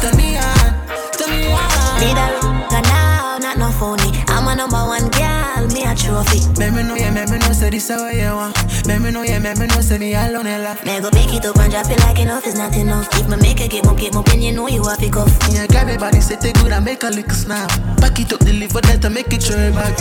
Turn 0.02 0.18
me 0.18 0.38
on, 0.38 0.74
turn 1.14 1.30
me 1.30 1.52
on. 1.52 2.00
Need 2.02 2.18
a 2.18 2.82
now, 2.82 3.38
not 3.40 3.58
no 3.58 3.72
phony. 3.72 4.29
I'm 4.50 4.58
number 4.58 4.78
one 4.78 5.08
girl, 5.14 5.68
me 5.78 5.86
a 5.86 5.94
trophy. 5.94 6.42
Make 6.58 6.74
me 6.74 6.82
know, 6.82 6.96
yeah, 6.96 7.12
make 7.12 7.30
me 7.30 7.38
know, 7.38 7.54
say 7.54 7.70
this 7.70 7.88
how 7.88 8.10
you 8.10 8.34
want. 8.34 8.58
Make 8.88 9.00
me 9.00 9.12
know, 9.12 9.22
yeah, 9.22 9.38
make 9.38 9.60
me 9.60 9.68
know, 9.68 9.80
say 9.80 10.00
me 10.00 10.16
alone 10.16 10.48
and 10.48 10.64
laugh. 10.64 10.84
Me 10.84 11.00
go 11.00 11.12
pick 11.12 11.32
it 11.32 11.46
up 11.46 11.56
and 11.58 11.72
drop 11.72 11.86
it 11.86 12.00
like 12.00 12.18
enough 12.18 12.48
is 12.48 12.58
not 12.58 12.76
enough. 12.76 13.08
If 13.14 13.30
me 13.30 13.38
make 13.38 13.62
a 13.62 13.68
get 13.68 13.86
more, 13.86 13.94
get 13.94 14.16
more, 14.16 14.24
then 14.24 14.42
you 14.42 14.52
know 14.52 14.68
you 14.68 14.84
have 14.88 14.98
to 14.98 15.10
go. 15.10 15.28
Yeah, 15.52 15.68
grab 15.68 15.88
your 15.88 16.00
body, 16.00 16.20
set 16.20 16.44
it 16.44 16.56
good 16.56 16.72
and 16.72 16.84
make 16.84 17.04
a 17.04 17.10
little 17.10 17.30
snap. 17.30 17.70
Pack 18.02 18.20
it 18.20 18.34
up, 18.34 18.40
deliver 18.40 18.82
that 18.82 19.06
and 19.06 19.14
make 19.14 19.32
it 19.32 19.44
sure 19.44 19.72
back. 19.72 19.96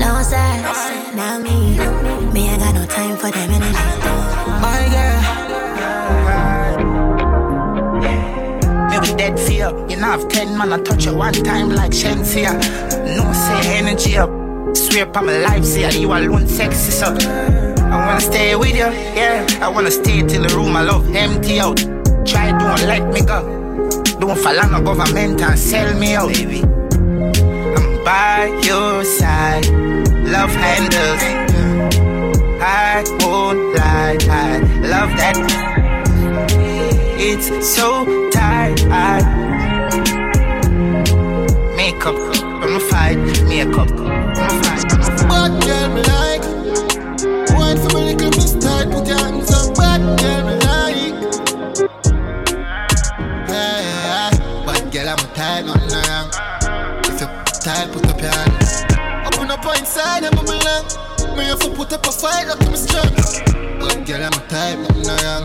No, 0.00 0.22
sir, 0.24 0.38
not 1.14 1.42
me. 1.42 1.76
Me, 2.32 2.48
I 2.48 2.56
got 2.56 2.74
no 2.74 2.86
time 2.86 3.18
for 3.18 3.30
them 3.30 3.50
energy. 3.50 3.84
My 4.64 4.80
girl, 4.88 6.47
With 9.00 9.16
dead 9.16 9.38
fear. 9.38 9.68
You 9.88 9.96
know, 9.96 10.06
have 10.06 10.28
ten 10.28 10.58
man, 10.58 10.72
I 10.72 10.82
touch 10.82 11.06
you 11.06 11.14
one 11.14 11.32
time 11.32 11.70
like 11.70 11.92
Shenseea. 11.92 12.52
No 13.16 13.32
say 13.32 13.78
energy 13.78 14.18
up. 14.18 14.30
Swear 14.76 15.04
upon 15.04 15.26
my 15.26 15.38
life, 15.38 15.64
say 15.64 15.98
you 15.98 16.12
alone 16.12 16.48
sexy, 16.48 16.90
so. 16.90 17.06
I 17.06 18.06
wanna 18.06 18.20
stay 18.20 18.56
with 18.56 18.74
you, 18.74 18.90
yeah. 19.16 19.46
I 19.62 19.68
wanna 19.68 19.90
stay 19.90 20.22
till 20.22 20.42
the 20.42 20.54
room 20.54 20.76
I 20.76 20.82
love 20.82 21.14
empty 21.14 21.60
out. 21.60 21.78
Try 22.26 22.50
don't 22.58 22.82
let 22.86 23.12
me 23.12 23.20
go. 23.22 23.40
Don't 24.18 24.38
fall 24.38 24.58
on 24.58 24.72
the 24.72 24.80
government 24.80 25.40
and 25.40 25.58
sell 25.58 25.94
me 25.98 26.14
out, 26.14 26.32
baby. 26.32 26.62
I'm 26.62 28.04
by 28.04 28.46
your 28.64 29.04
side. 29.04 29.66
Love 30.26 30.50
handles. 30.50 31.22
I 32.60 33.04
won't 33.20 33.76
lie, 33.76 34.18
I 34.28 34.58
love 34.82 35.10
that. 35.16 35.36
It's 37.20 37.48
so 37.74 38.04
tight. 38.76 39.24
Makeup, 41.76 42.16
gonna 42.60 42.80
fight. 42.80 43.18
Makeup, 43.46 43.88
gonna 43.88 44.62
fight. 44.62 44.68
Bad 45.28 45.62
girl 45.62 45.88
me 45.94 46.02
like 46.02 46.42
Wine 47.54 47.76
for 47.76 47.90
my 47.92 48.04
little 48.04 48.30
miss 48.30 48.52
tight 48.54 48.90
Put 48.90 49.06
your 49.06 49.18
hands 49.18 49.50
up 49.52 49.76
Bad 49.76 50.00
girl 50.20 50.42
me 50.46 50.54
like 50.64 51.14
yeah, 53.48 53.80
yeah. 53.80 54.64
Bad 54.66 54.92
girl 54.92 55.08
I'm 55.08 55.18
tight 55.34 55.62
Nothing 55.66 55.88
no 55.88 56.00
wrong 56.08 56.28
If 57.04 57.20
you 57.20 57.28
tight 57.60 57.92
Put 57.92 58.06
up 58.08 58.20
your 58.20 58.30
hand 58.30 59.26
Open 59.26 59.50
up 59.50 59.64
inside 59.78 60.24
I'm 60.24 60.38
a 60.38 60.42
belong 60.42 61.36
Me 61.36 61.44
have 61.44 61.60
to 61.60 61.70
put 61.70 61.92
up 61.92 62.06
a 62.06 62.12
fight 62.12 62.48
at 62.48 62.58
me 62.60 62.76
strong 62.76 63.12
Bad 63.80 64.06
girl 64.06 64.24
I'm 64.24 64.32
tight 64.48 64.78
Nothing 64.78 65.02
no 65.02 65.16
wrong 65.24 65.44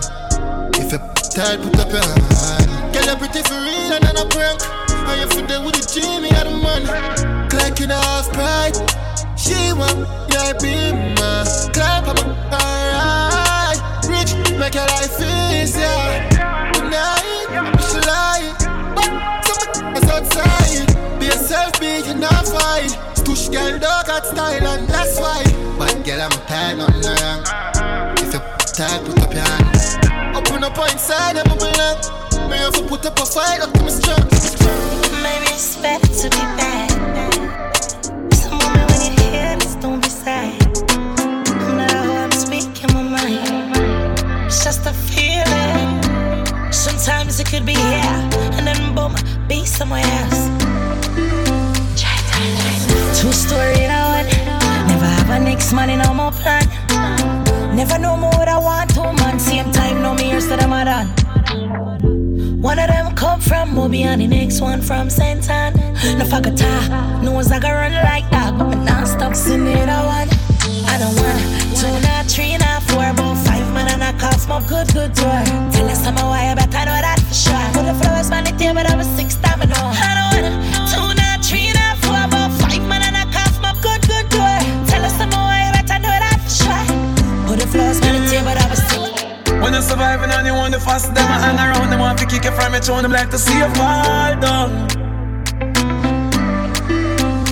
If 0.76 0.92
you 0.92 1.00
tight 1.36 1.62
Put 1.62 1.80
up 1.80 1.92
your 1.92 2.04
hand 2.04 2.73
Girl 3.06 3.18
for 3.18 3.60
real 3.60 3.94
And 3.94 4.06
I'm 4.06 4.18
a 4.18 4.26
prank 4.30 4.62
And 4.90 5.34
you 5.34 5.48
there 5.48 5.62
with 5.62 5.76
the 5.76 5.86
Jimmy 5.94 6.30
and 6.30 6.48
the 6.48 6.56
money 6.58 7.50
Clock 7.50 7.80
in 7.82 7.90
half 7.90 8.32
pride 8.32 9.04
she 9.44 9.74
want 9.74 10.08
your 10.32 10.54
beam, 10.62 11.16
clap 11.74 12.08
up, 12.08 12.18
alright. 12.48 13.78
Rich, 14.08 14.32
make 14.58 14.74
your 14.74 14.88
life 14.88 15.20
easier. 15.20 16.32
Tonight, 16.72 17.52
she 17.84 18.00
lie, 18.08 18.56
but 18.96 19.44
someone 19.44 20.10
outside. 20.10 21.20
Be 21.20 21.26
yourself, 21.26 21.78
be 21.78 22.14
not 22.14 22.48
fight. 22.48 22.96
Stush 23.16 23.52
girl, 23.52 23.78
dog 23.80 24.08
got 24.08 24.26
style, 24.26 24.66
and 24.66 24.88
that's 24.88 25.20
why. 25.20 25.44
But 25.78 26.06
girl, 26.06 26.22
I'm 26.22 26.32
tired, 26.48 26.78
nothing 26.78 27.02
wrong. 27.04 27.44
If 28.20 28.34
you 28.34 28.40
tired, 28.74 29.06
put 29.06 29.20
up 29.24 29.34
your 29.34 29.44
hand. 29.44 30.38
Open 30.38 30.64
up 30.64 30.78
inside, 30.90 31.36
I'm 31.36 31.52
a 31.52 31.56
belong 31.58 32.23
me 32.54 32.88
put 32.88 33.06
up 33.06 33.20
a 33.20 33.26
fight 33.26 33.62
up 33.62 33.74
to 33.74 33.82
my 33.82 33.90
strength. 33.90 34.62
Maybe 35.24 35.50
it's 35.54 35.78
better 35.78 36.08
to 36.08 36.30
be 36.30 36.44
bad. 36.58 36.90
Some 38.34 38.60
when 38.60 39.18
hear 39.24 39.56
this, 39.58 39.76
don't 39.76 40.02
be 40.02 40.10
sad. 40.10 40.62
I'm 41.80 42.32
speaking 42.32 42.94
my 42.94 43.04
mind. 43.04 44.46
It's 44.46 44.64
just 44.64 44.86
a 44.86 44.94
feeling. 44.94 46.02
Sometimes 46.72 47.40
it 47.40 47.48
could 47.48 47.66
be 47.66 47.74
here, 47.74 48.20
and 48.58 48.68
then 48.68 48.96
boom, 48.96 49.16
be 49.48 49.66
somewhere 49.66 50.06
else. 50.22 50.44
Two 53.20 53.32
story 53.32 53.84
in 53.84 53.92
a 53.92 54.02
one. 54.18 54.30
Never 54.88 55.06
have 55.06 55.30
a 55.30 55.40
next 55.40 55.74
man 55.74 55.90
in 55.90 56.00
no 56.00 56.14
more 56.14 56.32
plan. 56.32 56.66
Never 57.76 57.98
know 57.98 58.16
more 58.18 58.32
what 58.32 58.48
I 58.48 58.58
want, 58.58 58.94
two 58.94 59.12
man. 59.24 59.40
Same 59.40 59.72
time, 59.72 60.02
no 60.02 60.14
mirrors 60.14 60.48
to 60.48 60.58
the 60.58 60.68
madan. 60.68 61.23
One 61.54 62.80
of 62.80 62.88
them 62.88 63.14
come 63.16 63.40
from 63.40 63.76
Moby 63.76 64.04
and 64.04 64.22
the 64.22 64.28
next 64.28 64.60
one 64.60 64.82
from 64.82 65.08
Santan. 65.08 65.76
No 66.18 66.26
fuck 66.26 66.48
a 66.48 66.50
fakata, 66.50 67.22
knows 67.24 67.52
I 67.52 67.60
can 67.60 67.72
run 67.72 67.94
like 67.94 68.28
that, 68.32 68.58
but 68.58 68.70
me 68.70 68.76
non-stop 68.84 69.36
sing 69.36 69.68
it 69.68 69.90
a 69.90 70.02
one. 70.02 70.30
I 70.90 70.98
don't 70.98 71.14
want 71.14 71.78
two, 71.78 71.94
not 72.08 72.26
three, 72.26 72.58
not 72.58 72.82
four, 72.84 73.06
about 73.06 73.38
five 73.46 73.72
man 73.74 73.88
and 73.94 74.04
I 74.04 74.14
cost 74.20 74.50
my 74.50 74.66
good, 74.68 74.92
good 74.94 75.14
tour. 75.14 75.44
Tell 75.72 75.90
us 75.90 76.04
some 76.04 76.16
why 76.16 76.50
I 76.50 76.56
better 76.56 76.86
know 76.90 76.98
that 77.06 77.20
for 77.20 77.34
sure. 77.36 77.68
Put 77.74 77.86
the 77.86 77.94
flowers 78.02 78.32
on 78.32 78.46
the 78.46 78.52
table, 78.58 78.82
I 78.82 78.96
was 78.96 79.08
fast, 90.84 91.14
them 91.16 91.26
hang 91.28 91.58
around, 91.58 91.90
them 91.90 92.00
want 92.00 92.20
to 92.20 92.26
kick 92.26 92.44
you 92.44 92.52
from 92.52 92.74
your 92.74 92.82
throne, 92.82 93.04
them 93.04 93.12
like 93.12 93.30
to 93.32 93.38
see 93.38 93.58
you 93.58 93.70
fall 93.76 94.36
down. 94.40 94.88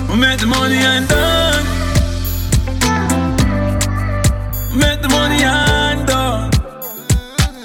We 0.08 0.16
make 0.18 0.38
the 0.40 0.46
money 0.46 0.76
and 0.76 1.08
done. 1.08 1.64
We 4.72 4.76
make 4.78 5.00
the 5.02 5.08
money 5.08 5.42
and 5.42 6.06
done. 6.06 6.50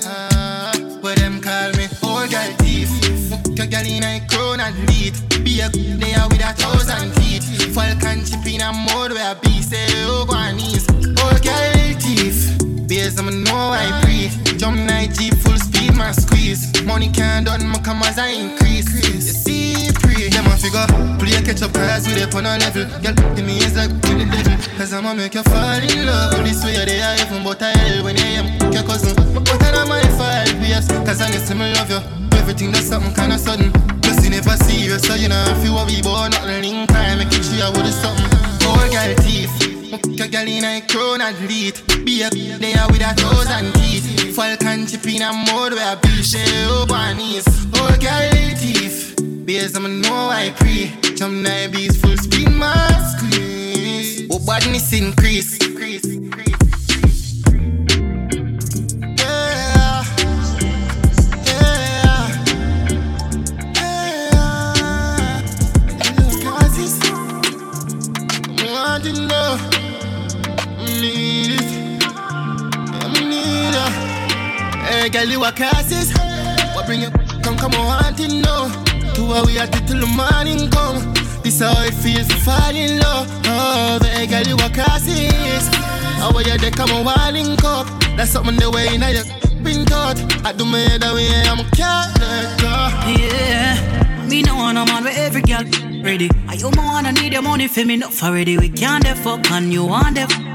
Ah, 0.05 0.71
Where 1.01 1.15
them 1.15 1.41
call 1.41 1.71
me 1.73 1.87
old 2.03 2.29
girl 2.31 2.51
thief. 2.59 2.89
Fuck 3.29 3.59
a 3.59 3.67
girl 3.67 3.85
in 3.85 4.03
a 4.03 4.25
crown 4.27 4.59
and 4.59 4.75
lead. 4.89 5.13
Be 5.43 5.59
a 5.61 5.69
good 5.69 5.99
with 6.31 6.41
a 6.43 6.53
thousand 6.53 7.11
feet. 7.15 7.43
Falcon 7.75 8.23
chip 8.25 8.45
in 8.47 8.61
a 8.61 8.71
mode 8.73 9.06
Money 16.87 17.09
can't 17.11 17.45
done 17.45 17.67
my 17.67 17.79
come 17.79 18.01
as 18.03 18.17
I 18.17 18.27
increase. 18.29 18.87
You 18.95 19.19
see 19.19 19.91
free. 19.99 20.29
Them 20.29 20.47
a 20.47 20.55
figure 20.55 20.87
play 21.19 21.35
catch 21.43 21.61
up 21.61 21.73
cause 21.73 22.07
we 22.07 22.15
dey 22.15 22.23
on 22.31 22.45
a 22.47 22.55
level. 22.63 22.87
Girl 23.03 23.13
give 23.35 23.45
me 23.45 23.59
is 23.59 23.75
like 23.75 23.91
with 23.91 24.23
the 24.23 24.25
devil. 24.31 24.55
Cause 24.77 24.93
I'ma 24.93 25.13
make 25.13 25.35
you 25.35 25.43
fall 25.43 25.83
in 25.83 26.05
love. 26.05 26.31
This 26.47 26.63
way 26.63 26.79
they 26.87 27.01
are 27.03 27.19
heaven 27.19 27.43
but 27.43 27.61
I 27.61 27.75
hell 27.75 28.05
when 28.05 28.17
I 28.17 28.39
am 28.39 28.71
your 28.71 28.83
cousin. 28.83 29.13
But 29.35 29.61
I 29.61 29.71
don't 29.75 29.89
mind 29.89 30.07
five 30.15 30.47
years. 30.63 30.87
Cause 31.03 31.19
I 31.19 31.27
need 31.29 31.43
me 31.59 31.73
love 31.75 31.91
you. 31.91 31.99
Everything 32.39 32.71
that's 32.71 32.87
something 32.87 33.13
kinda 33.13 33.37
sudden. 33.37 33.69
Plus 34.01 34.23
you 34.23 34.29
never 34.31 34.55
serious 34.63 35.03
so 35.03 35.15
you 35.15 35.27
know 35.27 35.43
if 35.51 35.65
you 35.67 35.75
worry 35.75 35.99
about 35.99 36.31
nothing 36.31 36.63
in 36.71 36.87
time. 36.87 37.19
I 37.19 37.23
make 37.25 37.35
it 37.35 37.43
sure 37.43 37.67
with 37.75 37.83
a 37.83 37.91
something. 37.91 38.31
Old 38.63 38.87
girl 38.95 39.13
thief. 39.27 39.76
A 40.03 40.27
girl 40.27 40.47
in 40.47 40.63
a 40.63 40.81
crown 40.81 41.21
athlete 41.21 41.83
Be 42.05 42.21
a 42.21 42.29
they 42.29 42.73
are 42.73 42.87
with 42.87 43.01
a 43.01 43.13
thousand 43.13 43.73
teeth. 43.73 44.35
Falcon 44.35 44.85
chip 44.85 45.05
in 45.07 45.21
a 45.21 45.33
mode 45.33 45.73
where 45.73 45.95
be 45.97 46.21
share 46.21 46.69
up 46.69 46.91
on 46.91 47.17
knees 47.17 47.45
Oh 47.73 47.95
girl 47.99 48.55
thief 48.55 49.15
Base 49.45 49.75
I'ma 49.75 49.87
know 49.87 50.29
I 50.29 50.51
pre 50.51 50.93
nine 51.19 51.71
beats 51.71 51.97
full 51.97 52.17
speed 52.17 52.49
my 52.51 52.73
squeeze 53.17 54.27
Oh 54.31 54.39
badness 54.45 54.93
increase. 54.93 55.57
I 68.79 68.99
to 68.99 69.11
know 69.13 69.86
Hey, 75.07 75.13
girl, 75.13 75.29
you 75.29 75.43
a 75.45 75.53
classes. 75.53 76.11
What 76.75 76.85
bring 76.85 76.99
you? 76.99 77.09
Come, 77.41 77.55
come, 77.55 77.71
I 77.75 78.03
want 78.03 78.17
to 78.17 78.27
know. 78.27 78.67
Two 79.15 79.31
hours 79.31 79.47
we 79.47 79.57
it 79.57 79.71
till 79.87 80.01
the 80.01 80.05
morning 80.05 80.69
come. 80.69 81.13
This 81.43 81.61
how 81.61 81.81
it 81.87 81.93
feels 81.93 82.27
to 82.27 82.35
fall 82.35 82.75
in 82.75 82.99
love. 82.99 83.25
Oh, 83.45 83.99
hey, 84.03 84.27
girl, 84.27 84.43
you 84.43 84.55
a 84.55 84.69
classes. 84.69 85.69
How 86.19 86.35
are 86.35 86.41
you? 86.41 86.57
They 86.57 86.71
come 86.71 86.89
a 86.89 87.01
wilding 87.01 87.55
cup. 87.55 87.87
That's 88.17 88.31
something 88.31 88.57
the 88.57 88.69
way 88.69 88.95
in 88.95 88.99
your 88.99 89.23
been 89.63 89.85
taught. 89.85 90.19
I 90.45 90.51
do 90.51 90.65
my 90.65 90.79
head 90.79 91.01
away, 91.05 91.31
I'm 91.47 91.59
a 91.59 91.63
go. 91.71 92.67
Yeah, 93.07 94.27
me 94.27 94.41
no 94.41 94.55
want 94.55 94.77
a 94.77 94.85
man 94.91 95.05
with 95.05 95.17
every 95.17 95.41
girl 95.41 95.63
ready. 96.03 96.29
I 96.49 96.55
you 96.55 96.69
more 96.75 96.83
wanna 96.83 97.13
need 97.13 97.31
your 97.31 97.43
money 97.43 97.69
for 97.69 97.85
me 97.85 97.95
not 97.95 98.13
for 98.13 98.33
ready. 98.33 98.57
We 98.57 98.67
can't 98.67 99.05
the 99.05 99.15
fuck 99.15 99.49
and 99.51 99.71
you 99.71 99.85
want 99.85 100.15
the 100.15 100.46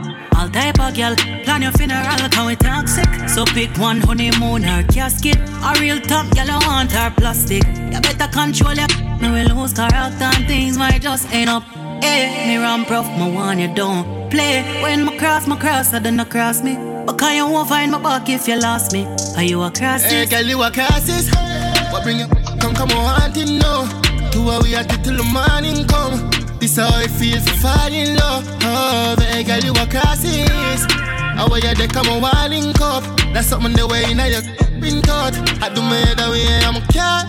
all 0.42 0.48
type 0.48 0.80
of 0.80 0.94
girl. 0.94 1.14
Plan 1.44 1.62
your 1.62 1.72
funeral, 1.72 2.28
can 2.30 2.46
we 2.46 2.56
toxic? 2.56 3.06
So 3.28 3.44
pick 3.44 3.70
one 3.78 4.00
honeymoon 4.00 4.64
or 4.64 4.82
casket. 4.84 5.38
A 5.38 5.72
real 5.80 6.00
top 6.00 6.26
girl, 6.34 6.50
I 6.50 6.58
want 6.66 6.92
her 6.92 7.10
plastic. 7.10 7.64
You 7.92 8.00
better 8.00 8.28
control 8.28 8.74
your 8.74 8.88
me 9.20 9.28
will 9.30 9.54
lose 9.54 9.72
character 9.72 10.24
and 10.34 10.46
things 10.46 10.76
might 10.76 11.00
just 11.00 11.32
end 11.32 11.50
up. 11.50 11.62
Hey, 12.02 12.48
me 12.48 12.56
ram 12.56 12.84
prof, 12.84 13.06
me 13.18 13.30
want 13.32 13.60
you 13.60 13.72
don't 13.72 14.30
play. 14.30 14.62
When 14.82 15.04
me 15.04 15.16
cross, 15.18 15.46
my 15.46 15.56
cross, 15.56 15.94
I 15.94 16.00
don't 16.00 16.24
cross 16.28 16.62
me. 16.62 16.74
But 17.06 17.18
can 17.18 17.36
you 17.36 17.46
won't 17.46 17.68
find 17.68 17.92
my 17.92 18.02
back 18.02 18.28
if 18.28 18.48
you 18.48 18.58
lost 18.58 18.92
me? 18.92 19.06
Are 19.36 19.42
you 19.44 19.62
a 19.62 19.70
crosses? 19.70 20.10
Hey, 20.10 20.26
girl, 20.26 20.42
you 20.42 20.62
a 20.62 20.70
crosses. 20.70 21.30
What 21.92 22.02
bring 22.02 22.18
you? 22.18 22.26
Come, 22.60 22.74
come, 22.74 22.88
want 22.88 23.34
to 23.34 23.44
know. 23.46 23.88
Two 24.32 24.50
hours 24.50 24.64
we 24.64 24.74
it 24.74 24.88
till 25.04 25.16
the 25.16 25.24
morning 25.24 25.86
come. 25.86 26.41
This 26.62 26.76
how 26.76 27.00
it 27.00 27.10
feels 27.10 27.44
to 27.44 27.54
fall 27.54 27.92
in 27.92 28.14
love. 28.14 28.46
Oh, 28.62 29.16
hey, 29.18 29.42
girl, 29.42 29.58
you 29.58 29.72
a 29.72 29.84
crosses. 29.84 30.86
How 31.34 31.50
are 31.50 31.58
you? 31.58 31.74
They 31.74 31.88
come 31.88 32.06
a 32.06 32.20
wilding 32.20 32.72
cup. 32.74 33.02
That's 33.34 33.48
something 33.48 33.72
the 33.72 33.84
way 33.84 34.06
in 34.06 34.18
your 34.22 34.46
been 34.78 35.02
taught. 35.02 35.34
I 35.60 35.74
do 35.74 35.82
my 35.82 35.96
head 35.96 36.20
away, 36.22 36.46
I'm 36.62 36.76
a 36.76 36.86
cat. 36.86 37.26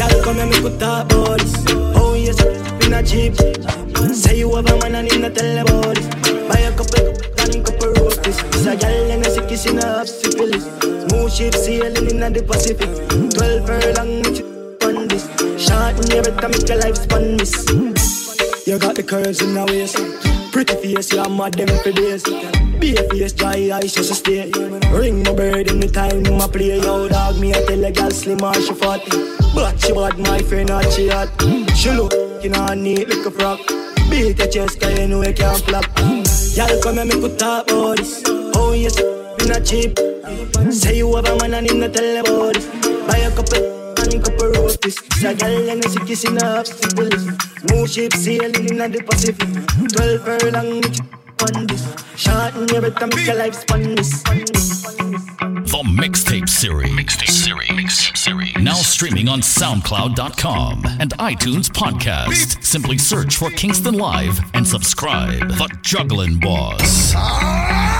Y'all 0.00 0.24
come 0.24 0.38
and 0.38 0.48
make 0.48 0.64
we 0.64 0.72
talk 0.78 1.06
this. 1.36 1.52
Oh 2.00 2.14
yes, 2.16 2.40
in 2.80 2.94
a 2.94 3.02
jeep. 3.02 3.36
Say 4.16 4.38
you 4.38 4.56
have 4.56 4.64
a 4.64 4.78
man 4.78 4.94
and 4.94 5.36
tell 5.36 5.58
about 5.58 5.98
it. 5.98 6.48
Buy 6.48 6.60
a 6.64 6.72
couple 6.72 7.12
and 7.44 7.60
couple 7.60 7.92
roasties. 7.92 8.40
It's 8.56 8.64
a 8.64 8.74
gal 8.74 9.10
and 9.10 9.26
a 9.26 9.30
sick 9.30 9.48
kiss 9.50 9.66
in 9.66 9.76
a 9.76 10.06
syphilis. 10.06 10.64
Smooth 10.80 11.30
ship 11.30 11.54
sailing 11.56 12.08
in 12.08 12.32
the 12.32 12.42
Pacific. 12.42 12.88
Twelve 13.36 13.66
furlong 13.66 14.34
you 14.34 14.51
this. 15.62 15.68
Short 15.68 16.04
in 16.04 16.10
your 16.10 16.22
better 16.22 16.48
make 16.48 16.68
your 16.68 16.78
life 16.78 16.96
span 16.96 17.36
miss. 17.36 18.66
You 18.66 18.78
got 18.78 18.94
the 18.94 19.02
curves 19.02 19.42
in 19.42 19.54
the 19.54 19.64
waist. 19.66 19.96
Pretty 20.52 20.74
face, 20.74 21.12
you're 21.12 21.28
mad 21.28 21.54
them 21.54 21.68
for 21.82 21.92
days. 21.92 22.22
Be 22.78 22.96
a 22.96 23.02
face, 23.08 23.32
dry 23.32 23.70
eyes, 23.72 23.94
just 23.94 24.10
a 24.10 24.14
stay. 24.14 24.50
Ring 24.90 25.22
my 25.22 25.32
bird 25.32 25.70
in 25.70 25.80
the 25.80 25.88
time, 25.88 26.22
my 26.36 26.46
play. 26.46 26.78
Yo, 26.78 27.08
dog, 27.08 27.38
me, 27.40 27.54
I 27.54 27.62
tell 27.64 27.84
a 27.84 27.90
gal 27.90 28.10
slim 28.10 28.42
or 28.42 28.54
she 28.54 28.74
fat. 28.74 29.00
But 29.54 29.80
she 29.80 29.92
bad, 29.92 30.18
my 30.18 30.42
friend, 30.42 30.68
not 30.68 30.92
she 30.92 31.08
hot. 31.08 31.28
She 31.76 31.90
look, 31.90 32.12
you 32.42 32.50
know, 32.50 32.66
neat 32.74 33.08
like 33.08 33.26
a 33.26 33.30
frock. 33.30 33.60
Beat 34.10 34.38
your 34.38 34.48
chest, 34.48 34.80
cause 34.80 34.98
you 34.98 35.08
know 35.08 35.22
you 35.22 35.32
can't 35.32 35.62
flop. 35.64 35.86
Y'all 36.54 36.82
come 36.82 36.98
and 36.98 37.08
make 37.08 37.22
we 37.22 37.34
talk 37.36 37.70
about 37.70 37.96
this. 37.96 38.22
Oh, 38.54 38.72
yes, 38.72 38.98
you 38.98 39.46
not 39.48 39.64
cheap. 39.64 39.98
Say 40.70 40.98
you 40.98 41.14
have 41.16 41.26
a 41.26 41.36
man 41.38 41.54
and 41.54 41.70
him 41.70 41.80
not 41.80 41.94
tell 41.94 42.20
about 42.20 42.56
it. 42.56 43.06
Buy 43.08 43.18
a 43.18 43.30
couple 43.34 43.81
and 44.12 44.24
couple 44.24 44.48
roasties. 44.52 44.96
Sa 45.20 45.32
gal 45.32 45.70
and 45.70 45.84
she 45.84 45.98
kissing 46.06 46.42
up 46.42 46.66
syphilis. 46.66 47.24
Smooth 47.60 47.90
ship 47.90 48.12
sailing 48.12 48.68
in 48.68 48.92
the 48.92 49.02
Pacific. 49.02 49.48
Twelve 49.92 50.20
furlong 50.24 50.80
with 50.80 50.98
you 50.98 51.04
on 51.56 51.66
this. 51.66 51.84
Short 52.16 52.54
in 52.56 52.68
your 52.68 52.82
better 52.82 53.06
make 53.06 53.26
your 53.26 53.36
life 53.36 53.54
span 53.54 53.94
this. 53.94 54.22
The 54.22 55.82
Mixtape 55.84 56.48
Series. 56.48 56.90
Mixtape 56.92 57.28
Series. 57.28 57.70
Mixtape 57.70 58.16
Series. 58.16 58.56
Now 58.56 58.74
streaming 58.74 59.28
on 59.28 59.40
SoundCloud.com 59.40 60.84
and 61.00 61.12
iTunes 61.18 61.68
Podcast. 61.70 62.62
Simply 62.62 62.98
search 62.98 63.36
for 63.36 63.50
Kingston 63.50 63.94
Live 63.94 64.38
and 64.54 64.66
subscribe. 64.66 65.48
The 65.48 65.68
Juggling 65.82 66.38
Boss. 66.38 67.14
Low 67.14 67.91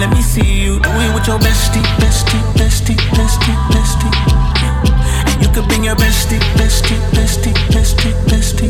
let 0.00 0.10
me 0.10 0.20
see 0.20 0.44
you 0.44 0.78
do 0.80 0.90
it 0.90 1.14
with 1.14 1.26
your 1.26 1.38
bestie, 1.38 1.82
bestie, 2.00 2.42
bestie, 2.54 2.96
bestie, 3.16 3.56
bestie. 3.72 4.12
And 5.26 5.42
you 5.42 5.48
could 5.52 5.66
bring 5.68 5.84
your 5.84 5.96
bestie, 5.96 6.38
bestie, 6.58 6.98
bestie, 7.16 7.54
bestie, 7.72 8.12
bestie. 8.28 8.68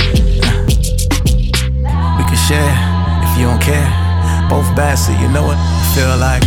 We 2.18 2.24
can 2.24 2.38
share 2.46 2.74
if 3.24 3.38
you 3.38 3.46
don't 3.46 3.60
care. 3.60 3.88
Both 4.48 4.74
bad, 4.76 4.94
so 4.96 5.12
you 5.12 5.28
know 5.28 5.42
what 5.42 5.56
I 5.58 5.82
feel 5.94 6.16
like. 6.16 6.44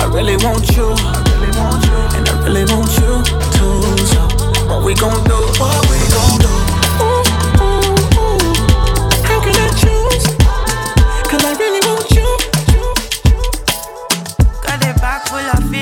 I 0.00 0.06
really 0.12 0.36
want 0.44 0.66
you, 0.76 0.90
I 0.90 1.22
really 1.30 1.52
want 1.58 1.84
you, 1.84 1.96
and 2.16 2.28
I 2.28 2.34
really 2.44 2.64
want 2.64 2.90
you 2.98 3.22
too. 3.54 3.82
So 4.06 4.20
what 4.66 4.84
we 4.84 4.94
gon' 4.94 5.22
do? 5.24 5.38
What 5.60 5.88
we 5.90 5.98
gon' 6.10 6.38
do? 6.40 6.59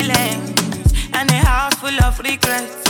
Feelings 0.09 1.11
and 1.13 1.31
a 1.31 1.35
house 1.35 1.75
full 1.75 2.05
of 2.05 2.19
regrets. 2.21 2.85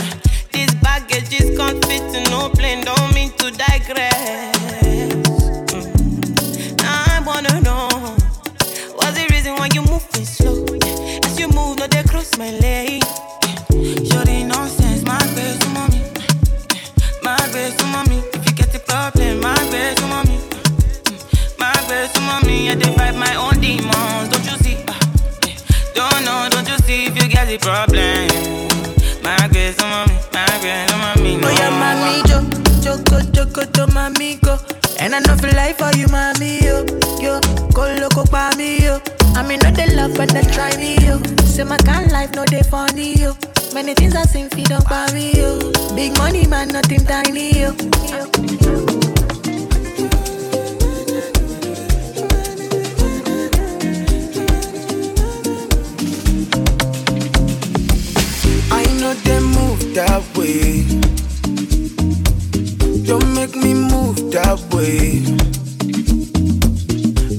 This 0.51 0.73
baggage 0.75 1.33
is 1.33 1.57
can't 1.57 1.83
fit 1.85 2.03
in 2.15 2.23
no 2.31 2.49
plane, 2.49 2.83
don't 2.83 3.13
mean 3.13 3.31
to 3.37 3.51
digress. 3.51 4.55
Mm. 5.71 6.81
I 6.83 7.21
wanna 7.25 7.61
know 7.61 7.87
what's 8.95 9.17
the 9.17 9.27
reason 9.31 9.53
why 9.55 9.69
you 9.73 9.81
moving 9.81 10.25
slow? 10.25 10.65
As 11.25 11.39
you 11.39 11.47
move, 11.49 11.77
no 11.79 11.87
they 11.87 12.03
cross 12.03 12.37
my 12.37 12.51
leg. 12.51 13.03
Sure 14.07 14.25
the 14.25 14.45
nonsense, 14.47 15.03
my 15.03 15.19
best 15.35 15.67
mommy, 15.73 16.01
my 17.23 17.37
best 17.53 17.83
mommy. 17.85 18.19
If 18.33 18.45
you 18.45 18.53
get 18.53 18.71
the 18.71 18.79
problem, 18.79 19.41
my 19.41 19.55
best 19.71 20.01
mommy, 20.01 20.39
my 21.57 21.73
best 21.87 22.19
mommy. 22.21 22.69
I 22.69 22.75
divide 22.75 23.15
my 23.15 23.35
own 23.35 23.58
the 27.49 27.57
problem? 27.57 28.29
My 29.23 29.47
grace, 29.49 29.75
oh 29.81 29.89
mommy, 29.89 30.13
my 30.33 30.45
grace, 30.61 30.89
oh 30.93 30.97
mommy. 31.01 31.37
No. 31.37 31.47
Oh 31.47 31.51
yeah, 31.51 31.73
mami, 31.81 32.21
yo, 32.29 32.45
choco, 32.83 33.19
choco, 33.33 33.65
to 33.65 33.85
mami, 33.91 34.39
go. 34.41 34.57
And 34.99 35.15
I 35.15 35.19
know 35.19 35.35
feel 35.35 35.55
life 35.55 35.77
for 35.77 35.89
you, 35.97 36.05
mami, 36.07 36.61
yo, 36.61 36.85
yo. 37.19 37.39
Go 37.73 37.89
loco 37.99 38.23
pa 38.29 38.51
me, 38.55 38.77
yo. 38.85 39.01
I 39.35 39.41
mean, 39.47 39.59
not 39.63 39.73
they 39.75 39.89
love, 39.95 40.15
but 40.15 40.29
they 40.29 40.43
try 40.43 40.75
me, 40.77 40.97
yo. 41.05 41.17
Say 41.45 41.63
my 41.63 41.77
kind 41.77 42.11
life, 42.11 42.31
no 42.33 42.45
they 42.45 42.61
funny, 42.61 43.15
yo. 43.15 43.35
Many 43.73 43.93
things 43.95 44.15
I 44.15 44.23
sing, 44.23 44.49
feed 44.49 44.71
up 44.71 44.87
by 44.87 45.11
me, 45.13 45.33
yo. 45.33 45.71
Big 45.95 46.15
money, 46.17 46.45
man, 46.47 46.69
nothing 46.69 47.03
tiny, 47.05 47.59
yo. 47.59 47.73
yo. 48.11 49.08
Know 58.99 59.13
they 59.13 59.39
move 59.39 59.79
that 59.95 60.23
way. 60.35 60.83
Don't 63.05 63.33
make 63.33 63.55
me 63.55 63.73
move 63.73 64.17
that 64.31 64.59
way. 64.73 65.23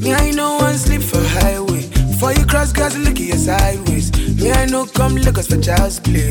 Me, 0.01 0.15
I 0.15 0.31
know 0.31 0.57
one 0.57 0.79
sleep 0.79 1.03
for 1.03 1.23
highway. 1.41 1.83
For 2.19 2.33
you 2.33 2.47
cross 2.47 2.73
guys, 2.73 2.97
look 2.97 3.21
at 3.21 3.21
your 3.21 3.37
sideways. 3.37 4.11
Me, 4.41 4.51
I 4.51 4.65
know 4.67 4.87
come 4.87 5.17
look 5.17 5.39
us 5.39 5.49
for 5.49 5.61
child's 5.61 6.01
play. 6.01 6.31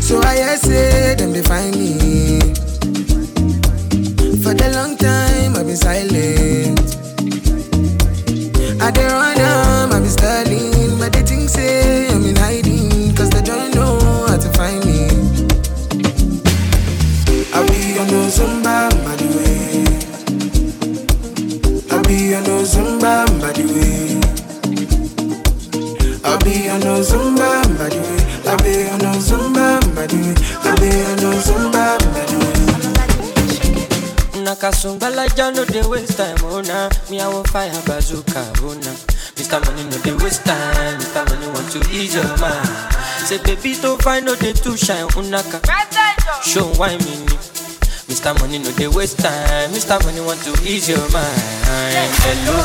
So 0.00 0.20
I 0.20 0.56
say 0.56 1.14
them 1.14 1.31
find 44.02 44.26
no 44.26 44.34
dey 44.36 44.52
too 44.52 44.76
shine, 44.76 45.06
unaka. 45.16 45.60
Show 46.44 46.66
why 46.78 46.96
me. 46.98 47.16
Mr. 48.10 48.38
Money 48.40 48.58
no 48.58 48.70
dey 48.72 48.88
waste 48.88 49.18
time, 49.18 49.70
Mr. 49.70 50.02
Money 50.04 50.20
want 50.20 50.40
to 50.42 50.50
ease 50.66 50.88
your 50.88 50.98
mind. 51.10 51.40
Hello, 52.24 52.56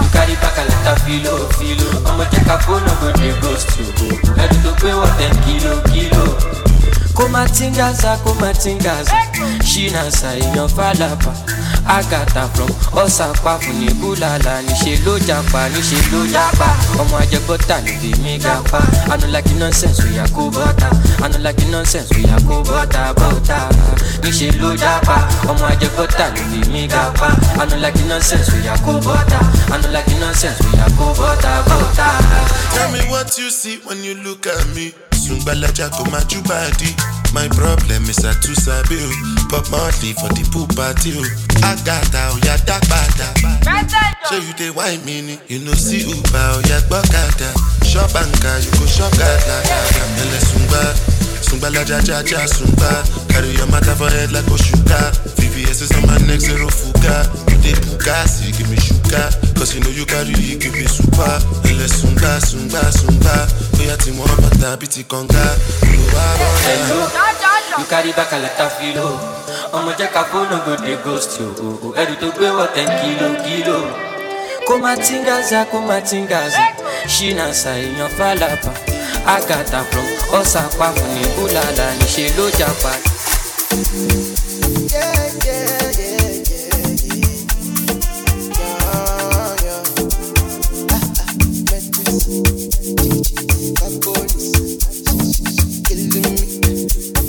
you 0.00 0.08
carry 0.10 0.34
back 0.36 0.56
a 0.58 0.64
lot 0.64 0.86
of 0.96 1.02
filo, 1.04 1.48
filo. 1.58 2.24
Check 2.30 2.46
a 2.46 2.58
phone, 2.62 2.84
no 2.86 2.94
go 3.00 3.12
dey 3.12 3.34
ghost 3.40 3.68
you. 3.78 3.86
Ready 4.34 4.56
to 4.62 4.72
pay 4.80 4.94
what 4.94 5.12
ten 5.18 5.34
kilo, 5.44 5.82
kilo. 5.92 6.38
kumatingaza 7.14 8.16
kumatingaza 8.24 9.12
ṣínàṣà 9.60 10.30
èèyàn 10.40 10.68
fàlàpà 10.76 11.32
àgàtà 11.86 12.42
from 12.54 12.70
ọ̀sàpá 13.02 13.58
fún 13.62 13.74
ní 13.80 13.88
búlàlà 14.00 14.54
níṣẹ́ 14.66 15.04
ló 15.06 15.18
japa 15.26 15.68
níṣẹ́ 15.74 16.02
ló 16.12 16.20
japa. 16.34 16.68
Ọmọ 17.00 17.16
ajẹgbọ́tà 17.22 17.76
níbi 17.84 18.10
mí 18.22 18.38
gapa. 18.38 18.80
Anulaki 19.12 19.54
nonsense 19.60 20.02
oya 20.04 20.24
kó 20.34 20.42
bọ́tà 20.56 20.88
anulaki 21.24 21.64
nonsense 21.72 22.14
oya 22.16 22.36
kó 22.48 22.56
bọ́tà 22.68 23.02
bọ́tà 23.18 23.58
níṣẹ́ 24.22 24.58
ló 24.60 24.70
japa 24.82 25.16
ọmọ 25.50 25.64
ajẹgbọ́tà 25.72 26.26
níbi 26.34 26.60
mí 26.72 26.86
gapa. 26.88 27.28
Anulaki 27.60 28.02
nonsense 28.10 28.52
oya 28.56 28.74
kó 28.84 28.92
bọ́tà 29.06 29.38
anulaki 29.74 30.14
nonsense 30.22 30.62
oya 30.72 30.86
kó 30.98 31.06
bọ́tà 31.18 31.52
bọ́tà. 31.68 32.08
Tell 32.74 32.90
me 32.92 33.00
what 33.10 33.36
you 33.38 33.50
see 33.50 33.76
when 33.86 34.02
you 34.04 34.14
look 34.24 34.46
at 34.46 34.66
me. 34.74 34.92
Sungbalaja 35.22 35.86
go 35.94 36.04
my 36.10 36.18
body. 36.42 36.90
My 37.32 37.46
problem 37.54 38.02
is 38.10 38.24
I 38.24 38.34
too 38.42 38.54
sabi 38.54 38.98
o. 38.98 39.10
Pop 39.48 39.70
Marley 39.70 40.12
for 40.18 40.28
the 40.34 40.42
pool 40.50 40.66
party 40.74 41.14
o. 41.14 41.22
Agata 41.62 42.34
oya 42.34 42.58
dagbada. 42.66 43.30
Ṣé 44.26 44.42
you 44.46 44.52
dey 44.58 44.70
whine 44.70 45.04
me 45.04 45.22
ni? 45.22 45.38
You 45.48 45.60
no 45.60 45.72
see 45.74 46.02
Uber 46.02 46.26
oh, 46.34 46.58
oya 46.58 46.80
gbọ́kada. 46.90 47.54
Shop 47.86 48.10
anka 48.18 48.58
you 48.64 48.70
go 48.78 48.86
shop 48.86 49.12
gada 49.16 49.62
gada. 51.42 51.42
Ẹlẹ 51.42 51.48
sungba, 51.48 51.70
sungbalaja 51.72 52.00
jaja 52.02 52.46
sungba. 52.48 53.02
Carry 53.28 53.50
your 53.56 53.66
matter 53.70 53.94
for 53.94 54.10
head 54.10 54.32
like 54.32 54.44
Oshuka. 54.46 55.12
VVS 55.36 55.82
is 55.82 55.92
on 55.92 56.06
my 56.06 56.16
neck 56.26 56.40
zero 56.40 56.68
fuga. 56.68 57.26
You 57.50 57.56
dey 57.62 57.74
puka, 57.74 58.28
see 58.28 58.52
give 58.52 58.68
me 58.70 58.76
sugar. 58.76 59.30
Cause 59.56 59.74
you 59.74 59.80
know 59.80 59.90
you 59.90 60.06
carry 60.06 60.32
it, 60.32 60.60
give 60.60 60.72
me 60.74 60.86
super. 60.86 61.38
Ẹlẹ 61.64 61.88
sungba, 61.88 62.40
sungba, 62.40 62.80
sungba. 62.92 63.46
Oya 63.80 63.96
ti 63.96 64.10
wọ́n 64.10 64.36
bàtà 64.42 64.76
bí 64.78 64.86
ti 64.86 65.02
kànga. 65.04 65.44
Olùwà 65.82 66.24
Hello, 66.64 67.06
bọ̀dà. 67.06 67.78
you 67.78 67.84
carry 67.88 68.12
back 68.12 68.32
a 68.32 68.38
lot 68.38 68.60
of 68.60 68.72
filo. 68.78 69.18
ọmọ 69.72 69.92
jẹ́ 69.98 70.12
ká 70.14 70.22
fóònù 70.30 70.84
dey 70.84 70.96
ghost 71.04 71.40
you. 71.40 71.48
o, 71.82 71.94
ẹrù 71.96 72.14
tó 72.20 72.26
gbé 72.36 72.48
wọ̀ 72.50 72.68
ten 72.74 72.86
kilo 73.00 73.28
kilo. 73.44 73.78
kó 74.68 74.78
má 74.78 74.94
tingaza 74.96 75.64
kó 75.72 75.78
má 75.80 76.00
tingaza 76.00 76.58
ṣínàṣà 77.08 77.72
èèyàn 77.82 78.10
fàlàpà 78.18 78.70
àgàtà 79.26 79.80
from 79.90 80.06
ọ̀sàpá 80.38 80.86
fún 80.96 81.10
ní 81.14 81.22
búlàlà 81.34 81.86
níṣẹ́ 81.98 82.28
ló 82.36 82.46
japa. 82.58 82.92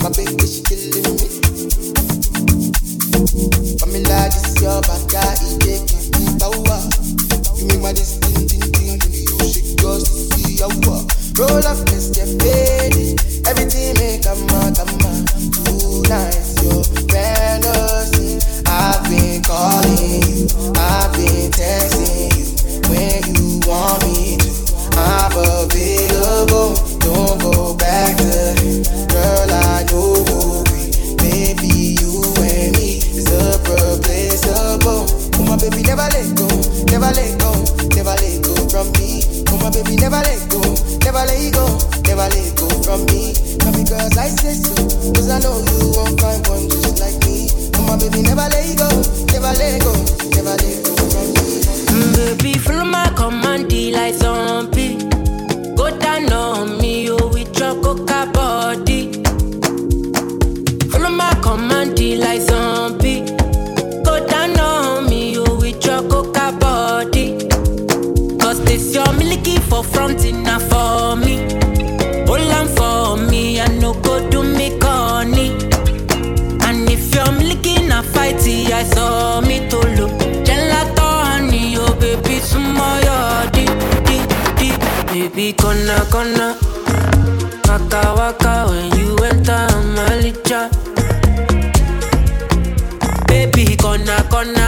My 0.02 0.10
baby, 0.10 0.46
she 0.46 0.60
killing 0.68 1.24
Roll 11.50 11.66
up, 11.66 11.76
let's 11.90 12.08
gonna. 86.10 86.56
Waka 87.68 88.14
waka 88.16 88.66
when 88.68 88.86
you 88.98 89.16
enter 89.24 89.66
my 89.96 90.08
licha. 90.22 90.70
Baby, 93.28 93.76
gonna 93.76 94.24
gonna. 94.30 94.66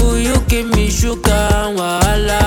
Will 0.00 0.18
you 0.18 0.36
give 0.48 0.68
me 0.76 0.90
sugar 0.90 1.30
and 1.32 1.78
wahala? 1.78 2.45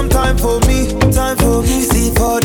Some 0.00 0.08
time 0.08 0.38
for 0.38 0.58
me, 0.60 0.88
time 1.12 1.36
for 1.36 1.60
me. 1.60 1.82
See 1.82 2.10
for 2.14 2.39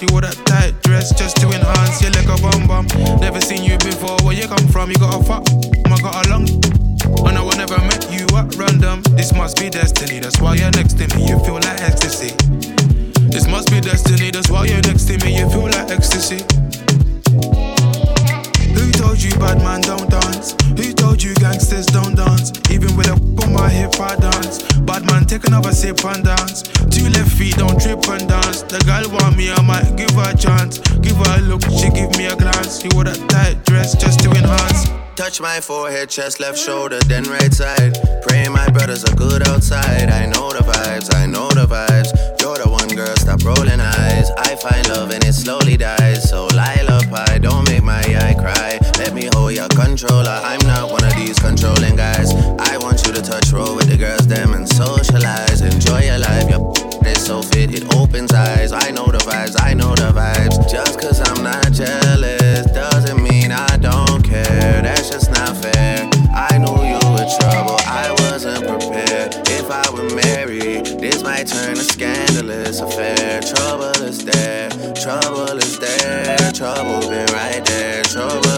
You 0.00 0.08
wore 0.12 0.22
that 0.22 0.32
tight 0.48 0.72
dress 0.80 1.12
just 1.12 1.36
to 1.44 1.46
enhance. 1.52 2.00
your 2.00 2.10
leg 2.16 2.24
a 2.24 2.36
bum 2.40 2.64
bum. 2.64 2.88
Never 3.20 3.38
seen 3.38 3.62
you 3.62 3.76
before. 3.76 4.16
Where 4.24 4.32
you 4.32 4.48
come 4.48 4.66
from? 4.72 4.88
You 4.88 4.96
got 4.96 5.12
a 5.12 5.22
fat. 5.22 5.44
I 5.92 6.00
got 6.00 6.24
a 6.24 6.30
long. 6.32 6.48
And 7.28 7.36
I 7.36 7.44
never 7.60 7.76
met 7.84 8.08
you 8.08 8.24
at 8.32 8.48
random. 8.56 9.02
This 9.12 9.34
must 9.34 9.60
be 9.60 9.68
destiny. 9.68 10.18
That's 10.18 10.40
why 10.40 10.54
you're 10.54 10.72
next 10.72 10.96
to 10.96 11.04
me. 11.12 11.28
You 11.28 11.38
feel 11.44 11.60
like 11.60 11.84
ecstasy. 11.84 12.32
This 13.28 13.46
must 13.46 13.68
be 13.68 13.80
destiny. 13.80 14.30
That's 14.30 14.48
why 14.48 14.64
you're 14.64 14.80
next 14.88 15.04
to 15.12 15.18
me. 15.20 15.36
You 15.36 15.50
feel 15.50 15.68
like 15.68 15.92
ecstasy. 15.92 16.48
Who 18.72 18.90
told 18.96 19.20
you 19.20 19.36
bad 19.36 19.60
man 19.60 19.82
don't 19.82 20.09
You 21.20 21.34
gangsters 21.34 21.84
don't 21.84 22.16
dance? 22.16 22.50
Even 22.70 22.96
with 22.96 23.06
a 23.08 23.12
on 23.44 23.52
my 23.52 23.68
hip 23.68 24.00
I 24.00 24.16
dance. 24.16 24.62
Bad 24.88 25.04
man 25.04 25.26
take 25.26 25.44
another 25.46 25.72
sip 25.72 26.02
and 26.06 26.24
dance. 26.24 26.62
Two 26.88 27.10
left 27.10 27.32
feet 27.32 27.56
don't 27.56 27.78
trip 27.78 28.00
and 28.08 28.26
dance. 28.26 28.62
The 28.62 28.80
girl 28.88 29.04
want 29.12 29.36
me, 29.36 29.52
I 29.52 29.60
might 29.60 29.96
give 29.96 30.10
her 30.16 30.32
a 30.32 30.36
chance. 30.36 30.78
Give 31.04 31.16
her 31.16 31.36
a 31.36 31.42
look, 31.42 31.62
she 31.64 31.90
give 31.90 32.16
me 32.16 32.24
a 32.24 32.36
glance. 32.36 32.82
You 32.82 32.90
wore 32.94 33.04
that 33.04 33.20
tight 33.28 33.62
dress 33.66 33.94
just 33.94 34.20
to 34.20 34.30
enhance. 34.30 34.88
Touch 35.14 35.42
my 35.42 35.60
forehead, 35.60 36.08
chest, 36.08 36.40
left 36.40 36.58
shoulder, 36.58 36.98
then 37.00 37.24
right 37.24 37.52
side. 37.52 37.98
Pray 38.22 38.48
my 38.48 38.66
brothers 38.70 39.04
are 39.04 39.14
good 39.14 39.46
outside. 39.46 40.08
I 40.08 40.24
know 40.24 40.50
the 40.52 40.64
vibes, 40.64 41.14
I 41.14 41.26
know 41.26 41.50
the 41.50 41.66
vibes. 41.66 42.16
You're 42.40 42.56
the 42.56 42.70
one 42.70 42.88
girl, 42.88 43.14
stop 43.16 43.44
rolling 43.44 43.80
eyes. 43.80 44.30
I 44.38 44.56
find 44.56 44.88
love 44.88 45.10
and 45.10 45.22
it 45.22 45.34
slowly 45.34 45.76
dies. 45.76 46.30
So 46.30 46.46
Lila 46.46 47.04
pie, 47.10 47.36
don't 47.36 47.68
make 47.68 47.82
my 47.82 48.00
eye 48.00 48.34
cry. 48.38 48.78
Let 48.98 49.12
me 49.12 49.28
hold 49.34 49.52
your 49.52 49.68
controller. 49.68 50.40
I'm 50.42 50.60
not 50.66 50.90
one 50.90 50.99
these 51.30 51.38
controlling 51.38 51.94
guys. 51.94 52.34
I 52.58 52.76
want 52.78 53.06
you 53.06 53.12
to 53.12 53.22
touch 53.22 53.52
roll 53.52 53.76
with 53.76 53.88
the 53.88 53.96
girls, 53.96 54.26
them 54.26 54.52
and 54.52 54.68
socialize. 54.68 55.60
Enjoy 55.60 56.00
your 56.02 56.18
life, 56.18 56.50
your 56.50 56.60
is 57.06 57.24
so 57.24 57.40
fit, 57.40 57.70
it 57.72 57.84
opens 57.94 58.32
eyes. 58.32 58.72
I 58.72 58.90
know 58.90 59.06
the 59.06 59.18
vibes, 59.18 59.54
I 59.62 59.72
know 59.74 59.94
the 59.94 60.10
vibes. 60.10 60.56
Just 60.68 60.98
cause 61.00 61.20
I'm 61.28 61.44
not 61.44 61.70
jealous 61.70 62.66
doesn't 62.72 63.22
mean 63.22 63.52
I 63.52 63.76
don't 63.76 64.22
care. 64.24 64.82
That's 64.82 65.08
just 65.08 65.30
not 65.30 65.56
fair. 65.56 66.10
I 66.34 66.58
knew 66.58 66.78
you 66.90 67.00
were 67.14 67.28
trouble, 67.38 67.78
I 67.86 68.10
wasn't 68.26 68.66
prepared. 68.66 69.30
If 69.58 69.70
I 69.70 69.86
were 69.94 70.10
married, 70.26 70.86
this 70.98 71.22
might 71.22 71.46
turn 71.46 71.74
a 71.74 71.84
scandalous 71.94 72.80
affair. 72.80 73.40
Trouble 73.42 74.02
is 74.02 74.24
there, 74.24 74.68
trouble 74.94 75.56
is 75.62 75.78
there, 75.78 76.50
trouble 76.52 77.08
been 77.08 77.26
right 77.32 77.64
there, 77.64 78.02
trouble. 78.02 78.49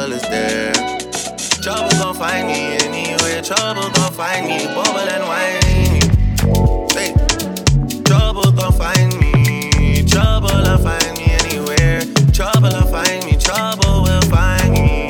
Trouble 1.63 1.91
gon' 1.91 2.15
find 2.17 2.49
me 2.49 2.75
anywhere, 2.75 3.41
trouble 3.41 3.89
gon' 3.91 4.13
find 4.15 4.49
me, 4.49 4.67
bubble 4.75 4.99
and 4.99 5.23
whiny. 5.31 6.01
Hey. 6.91 7.15
Trouble 8.03 8.51
gon' 8.51 8.73
find 8.73 9.15
me, 9.21 10.03
trouble 10.03 10.51
will 10.51 10.79
find 10.79 11.17
me 11.17 11.27
anywhere. 11.31 12.01
Trouble 12.33 12.69
will 12.69 12.91
find 12.91 13.25
me, 13.27 13.37
trouble 13.39 14.03
will 14.03 14.23
find 14.23 14.73
me. 14.73 15.07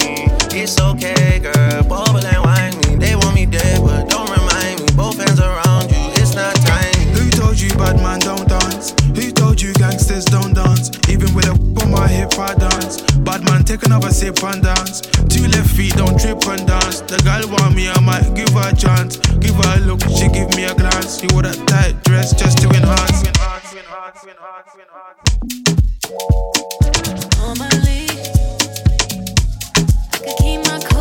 It's 0.52 0.78
okay, 0.78 1.38
girl, 1.38 1.84
bubble 1.84 2.26
and 2.26 2.44
whine 2.44 2.76
me. 2.82 2.96
They 2.96 3.16
want 3.16 3.34
me 3.34 3.46
dead, 3.46 3.80
but 3.80 4.10
don't 4.10 4.28
remind 4.28 4.80
me. 4.80 4.86
Both 4.94 5.16
hands 5.24 5.40
around 5.40 5.90
you, 5.90 6.12
it's 6.20 6.34
not 6.34 6.54
time. 6.56 6.92
Who 7.16 7.30
told 7.30 7.58
you 7.58 7.70
bad 7.76 7.96
man 7.96 8.18
don't 8.20 8.46
dance? 8.46 8.92
Who 9.16 9.32
told 9.32 9.58
you 9.58 9.72
gangsters 9.72 10.26
don't 10.26 10.52
dance? 10.52 10.90
Even 11.08 11.32
with 11.34 11.46
a 11.46 11.52
on 11.82 11.90
my 11.90 12.06
hip 12.08 12.38
I 12.38 12.52
dance. 12.56 13.11
Bad 13.24 13.44
man 13.44 13.62
take 13.62 13.84
another 13.84 14.10
sip 14.10 14.42
and 14.42 14.62
dance. 14.62 15.00
Two 15.30 15.46
left 15.46 15.70
feet 15.70 15.94
don't 15.94 16.18
trip 16.18 16.44
and 16.48 16.66
dance. 16.66 17.00
The 17.02 17.18
girl 17.22 17.48
want 17.54 17.76
me, 17.76 17.88
I 17.88 18.00
might 18.00 18.34
give 18.34 18.50
her 18.50 18.70
a 18.70 18.74
chance. 18.74 19.16
Give 19.38 19.54
her 19.54 19.76
a 19.76 19.80
look, 19.86 20.02
she 20.10 20.28
give 20.28 20.50
me 20.56 20.64
a 20.64 20.74
glance. 20.74 21.22
You 21.22 21.28
wore 21.32 21.42
that 21.42 21.56
tight 21.68 22.02
dress 22.02 22.34
just 22.34 22.58
to 22.58 22.68
enhance. 22.68 23.22
Normally, 27.38 28.06
I 30.12 30.18
could 30.18 30.36
keep 30.38 30.60
my 30.66 30.91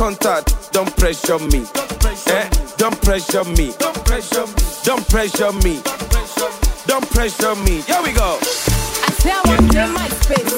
contact, 0.00 0.72
don't 0.72 0.96
pressure 0.96 1.38
me. 1.52 1.60
Eh? 2.32 2.48
Don't 2.78 2.96
pressure 3.02 3.44
me. 3.44 3.74
Don't 3.76 4.00
pressure 4.06 4.46
me. 4.46 4.56
Don't 4.82 5.06
pressure 5.10 5.52
me. 5.60 5.82
Don't 6.86 7.06
pressure 7.10 7.54
me. 7.66 7.82
Here 7.82 8.00
we 8.02 8.12
go. 8.16 8.38
I 8.40 9.10
say 9.20 9.30
I 9.30 9.42
want 9.44 9.68
clear 9.68 9.88
my 9.88 10.08
space. 10.08 10.52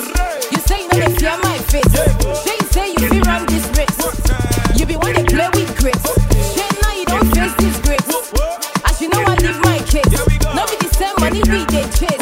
You 0.53 0.59
say 0.63 0.87
no, 0.87 0.95
they 0.95 1.13
fear 1.19 1.37
my 1.43 1.59
face. 1.59 1.91
They 2.47 2.59
say 2.71 2.95
you 2.95 3.11
be 3.11 3.19
run 3.27 3.45
this 3.47 3.67
race. 3.75 4.79
You 4.79 4.87
be 4.87 4.95
want 4.95 5.17
to 5.19 5.25
play 5.25 5.51
with 5.59 5.75
grace. 5.77 6.07
Shame 6.55 6.79
now 6.81 6.95
you 6.95 7.05
don't 7.07 7.27
face 7.35 7.55
this 7.59 7.77
grace. 7.83 8.07
As 8.87 9.01
you 9.01 9.09
know, 9.09 9.25
I 9.27 9.35
live 9.43 9.59
my 9.65 9.81
case. 9.91 10.07
Nobody 10.55 10.87
send 10.95 11.19
money, 11.19 11.43
we 11.51 11.65
they 11.67 11.83
chase. 11.99 12.22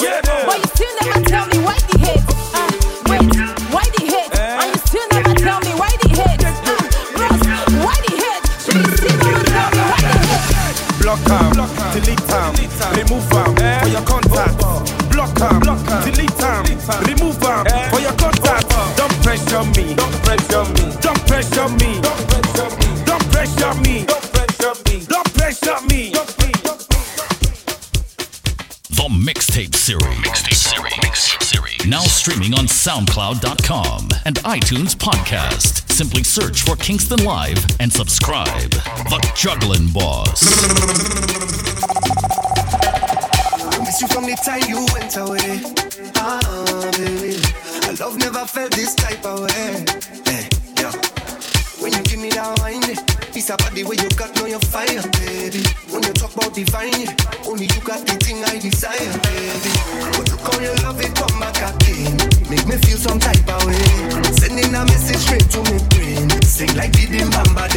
SoundCloud.com, 32.91 34.09
and 34.25 34.35
iTunes 34.39 34.97
Podcast. 34.97 35.89
Simply 35.89 36.25
search 36.25 36.63
for 36.63 36.75
Kingston 36.75 37.23
Live 37.23 37.65
and 37.79 37.93
subscribe. 37.93 38.69
The 38.69 39.33
Juggling 39.37 39.87
Boss. 39.93 40.43
Miss 43.79 44.01
you 44.01 44.09
from 44.09 44.25
the 44.25 44.35
time 44.45 44.69
you 44.69 44.85
went 44.93 45.17
away. 45.17 45.63
Ah, 46.17 46.91
baby. 46.99 47.37
I 47.87 47.95
love 48.01 48.19
never 48.19 48.45
felt 48.45 48.73
this 48.73 48.97
type 48.97 49.25
of 49.25 49.43
way. 49.43 49.85
Hey, 50.27 50.49
yeah. 50.77 50.91
When 51.81 51.93
you 51.93 52.03
give 52.03 52.19
me 52.19 52.31
that 52.31 52.59
wine. 52.59 53.10
The 53.71 53.85
way 53.87 53.95
you 54.03 54.11
got, 54.19 54.35
know 54.35 54.47
your 54.51 54.59
fire, 54.67 54.99
baby. 55.23 55.63
When 55.95 56.03
you 56.03 56.11
talk 56.11 56.35
about 56.35 56.51
divine, 56.59 57.07
only 57.47 57.71
you 57.71 57.81
got 57.87 58.03
the 58.03 58.19
thing 58.19 58.43
I 58.43 58.59
desire, 58.59 58.99
baby. 59.23 59.73
When 60.19 60.27
you 60.27 60.39
call 60.43 60.59
your 60.59 60.75
love, 60.83 60.99
it 60.99 61.15
come 61.15 61.39
back 61.39 61.55
again. 61.55 62.19
Make 62.51 62.67
me 62.67 62.75
feel 62.83 62.99
some 62.99 63.23
type 63.23 63.47
of 63.47 63.63
way. 63.63 63.79
Sending 64.35 64.75
a 64.75 64.83
message 64.91 65.23
straight 65.23 65.47
to 65.55 65.63
me 65.71 65.79
brain. 65.95 66.27
Sing 66.43 66.75
like 66.75 66.91
Diddy 66.91 67.23
Mamba 67.23 67.71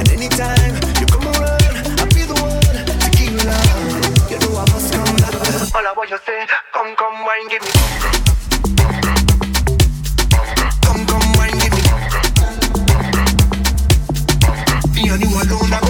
At 0.00 0.08
any 0.08 0.32
time, 0.32 0.74
you 0.96 1.04
come 1.04 1.28
around, 1.28 1.76
I'll 2.00 2.08
be 2.08 2.24
the 2.24 2.32
one 2.40 2.64
to 2.88 3.08
keep 3.12 3.28
you 3.28 3.44
love. 3.44 4.32
You 4.32 4.40
know 4.40 4.56
I 4.56 4.64
must 4.72 4.88
come 4.96 5.12
back. 5.20 5.76
All 5.76 5.84
I 5.84 5.92
want 5.92 6.08
you 6.08 6.18
say, 6.24 6.48
come, 6.72 6.96
come, 6.96 7.20
wine, 7.28 7.48
give 7.52 7.60
me. 7.60 8.17
una 15.60 15.87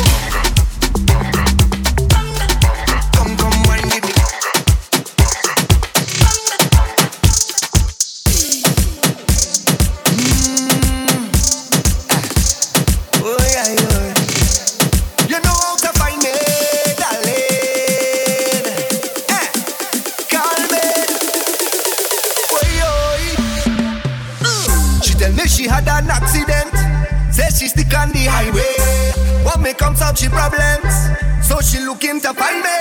problems. 30.59 31.47
So 31.47 31.61
she 31.61 31.81
looking 31.85 32.21
to 32.21 32.35
find 32.35 32.63
me. 32.63 32.79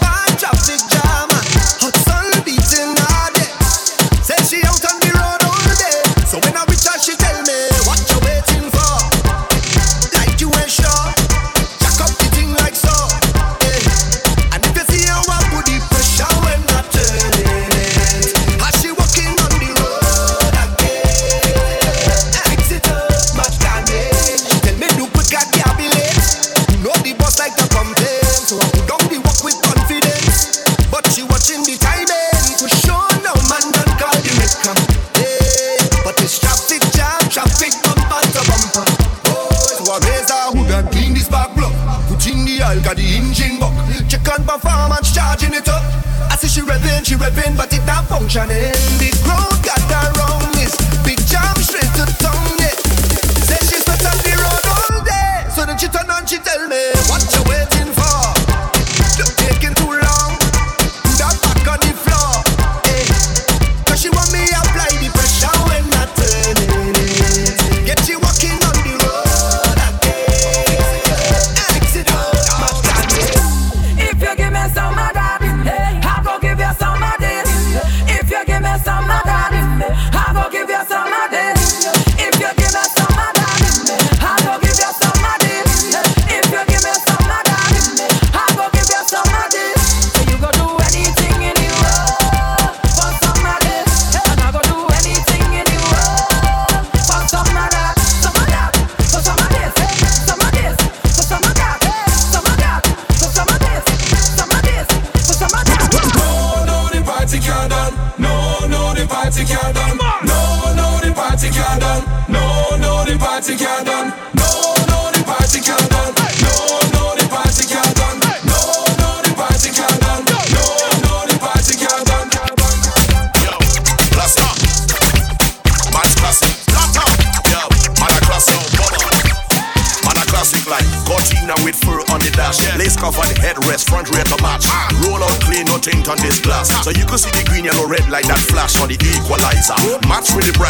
Bad 0.00 0.38
traffic 0.38 0.80
jam. 0.90 0.99
revving, 47.20 47.56
but 47.56 47.72
it 47.72 47.84
not 47.86 48.06
functioning. 48.08 48.72
The 48.98 49.10
growth 49.22 49.49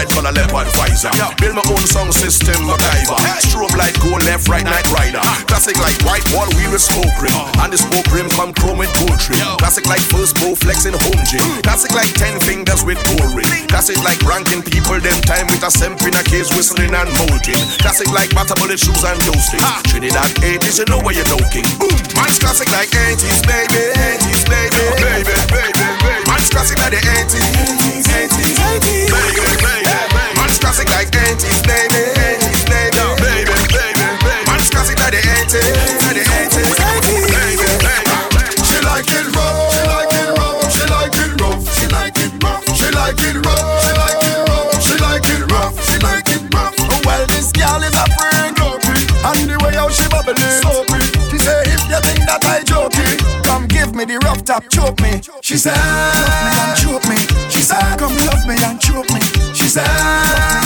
right, 0.04 0.14
man, 0.16 0.26
I 0.26 0.30
let 0.30 0.52
one 0.52 0.66
Pfizer. 0.66 1.12
Yeah. 1.16 1.34
Build 1.36 1.56
my 1.56 1.62
own 1.70 1.84
sound 1.86 2.14
system, 2.14 2.54
MacGyver. 2.66 3.29
Fright 4.44 4.64
night 4.64 4.88
rider. 4.90 5.20
Classic 5.46 5.76
like 5.78 5.96
white 6.02 6.24
wall, 6.32 6.48
wheel 6.56 6.72
with 6.72 6.80
smoke 6.80 7.12
rim. 7.20 7.32
Uh. 7.34 7.62
And 7.64 7.72
the 7.72 7.78
smoke 7.78 8.08
rim 8.08 8.28
come 8.32 8.52
chrome 8.56 8.80
with 8.80 8.90
gold 8.96 9.20
trim. 9.20 9.40
Classic 9.60 9.84
like 9.86 10.00
first 10.08 10.36
pro 10.36 10.54
flexing 10.56 10.96
home 10.96 11.22
gym. 11.28 11.44
Mm. 11.44 11.62
Classic 11.62 11.92
like 11.92 12.12
ten 12.16 12.40
fingers 12.40 12.82
with 12.82 12.98
gold 13.04 13.36
ring. 13.36 13.48
Classic 13.68 13.98
like 14.00 14.20
ranking 14.24 14.62
people 14.62 14.98
them 14.98 15.18
time 15.28 15.46
with 15.52 15.62
a 15.62 15.70
semp 15.70 16.00
in 16.06 16.16
a 16.16 16.22
case 16.24 16.48
whistling 16.56 16.94
and 16.94 17.10
molding. 17.20 17.60
Classic 17.84 18.08
like 18.10 18.32
butter 18.32 18.56
bullet 18.56 18.80
shoes 18.80 19.04
and 19.04 19.20
toasting. 19.22 19.62
Trinidad 19.86 20.30
80s, 20.40 20.80
you 20.80 20.86
know 20.88 21.00
where 21.04 21.14
you're 21.14 21.28
looking. 21.30 21.66
Boom! 21.76 21.92
man's 22.16 22.38
classic 22.40 22.70
like 22.72 22.90
80s, 22.90 23.44
baby. 23.44 23.92
80s, 23.92 24.42
baby, 24.48 24.80
oh, 24.80 24.96
baby, 24.98 25.32
baby, 25.52 25.72
baby. 25.76 26.24
Man's 26.26 26.48
classic 26.48 26.78
like 26.80 26.96
the 26.96 27.02
80s. 27.02 27.44
80s, 27.44 28.08
80s, 28.08 28.56
80s. 28.56 29.10
Baby, 29.12 29.40
baby, 29.44 29.58
baby. 29.60 30.00
Classic 30.60 30.88
like 30.90 31.10
80s, 31.10 31.66
baby. 31.66 32.12
80s. 32.14 32.39
She 35.10 35.18
like 38.86 39.10
it 39.10 39.26
rough, 39.34 39.74
she 39.74 39.82
like 39.90 40.14
it 40.14 40.30
rough, 40.38 40.70
she 40.70 40.86
like 40.86 41.18
it 41.18 41.42
rough, 41.42 41.66
she 41.74 41.88
like 41.90 42.16
it 42.16 42.32
rough, 42.44 42.62
she 42.78 42.86
like 42.94 43.18
it 43.18 43.34
rough, 43.42 43.82
she 43.82 43.90
like 43.98 44.22
it 44.22 44.38
rough, 44.46 44.78
she 44.86 44.94
like 45.02 45.28
it 45.28 45.42
rough, 45.50 45.74
she 45.82 45.98
like 45.98 46.30
it 46.30 46.54
rough. 46.54 46.74
Oh 46.78 47.00
well, 47.04 47.26
this 47.26 47.50
girl 47.50 47.82
is 47.82 47.96
a 47.98 48.06
freak, 48.14 48.54
and 49.26 49.50
the 49.50 49.58
way 49.64 49.74
how 49.74 49.88
she 49.88 50.06
bubble. 50.08 50.34
She 51.30 51.38
say 51.38 51.62
if 51.66 51.82
you 51.90 52.00
think 52.06 52.22
that 52.30 52.44
I 52.44 52.62
joking, 52.62 53.18
come 53.42 53.66
give 53.66 53.94
me 53.94 54.04
the 54.04 54.18
rough 54.18 54.44
top, 54.44 54.68
choke 54.70 55.00
me. 55.00 55.20
She 55.42 55.56
said, 55.56 55.74
love 55.74 56.38
me 56.46 56.50
and 56.62 56.76
choke 56.78 57.06
me. 57.10 57.16
She 57.50 57.62
said, 57.62 57.98
come 57.98 58.16
love 58.26 58.46
me 58.46 58.54
and 58.62 58.80
choke 58.80 59.10
me. 59.10 59.20
She 59.54 59.66
said 59.66 60.59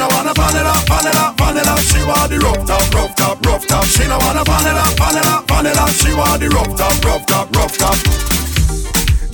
no 0.00 0.08
wanna 0.16 0.32
vanilla, 0.32 0.72
vanilla, 0.88 1.34
vanilla. 1.36 1.76
She 1.84 2.00
want 2.08 2.32
the 2.32 2.38
rough 2.40 2.64
top, 2.64 2.94
rough 2.94 3.14
top, 3.14 3.44
rough 3.44 3.66
top. 3.66 3.84
She 3.84 4.08
no 4.08 4.16
wanna 4.24 4.42
vanilla, 4.48 4.84
vanilla, 4.96 5.44
vanilla. 5.44 5.84
She 5.92 6.10
want 6.16 6.40
the 6.40 6.48
rough 6.48 6.72
top, 6.74 6.96
rough 7.04 7.26
top, 7.28 7.54
rough 7.54 7.76
top. 7.76 7.98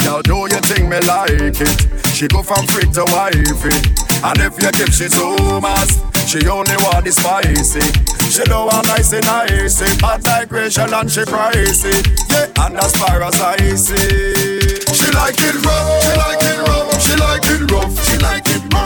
Girl, 0.03 0.23
do 0.27 0.37
you 0.51 0.61
think 0.67 0.91
me 0.91 0.99
like 1.07 1.31
it? 1.63 1.71
She 2.11 2.27
go 2.27 2.43
from 2.43 2.67
freak 2.67 2.91
to 2.99 3.07
wifey, 3.15 3.79
and 4.27 4.39
if 4.43 4.59
you 4.59 4.71
give 4.75 4.91
she 4.91 5.07
too 5.07 5.39
much, 5.63 5.95
she 6.27 6.43
only 6.51 6.77
want 6.83 7.07
the 7.07 7.13
spicy. 7.15 7.87
She 8.27 8.43
don't 8.43 8.67
want 8.67 8.89
nicey 8.89 9.21
nicey, 9.23 9.87
but 10.03 10.25
like 10.27 10.51
Rachel 10.51 10.93
and 10.93 11.11
she 11.11 11.23
pricey. 11.23 11.95
Yeah, 12.31 12.67
and 12.67 12.77
as 12.77 12.91
far 12.99 13.23
as 13.23 13.39
I 13.39 13.57
see, 13.79 14.83
she 14.83 15.09
like 15.15 15.39
it 15.39 15.57
rough, 15.63 16.03
she 16.03 16.13
like 16.19 16.43
it 16.43 16.59
rough, 16.67 17.03
she 17.03 17.15
like 17.15 17.47
it 17.55 17.71
rough, 17.71 17.95
she 18.11 18.19
like 18.19 18.49
it 18.49 18.75
rough. 18.75 18.86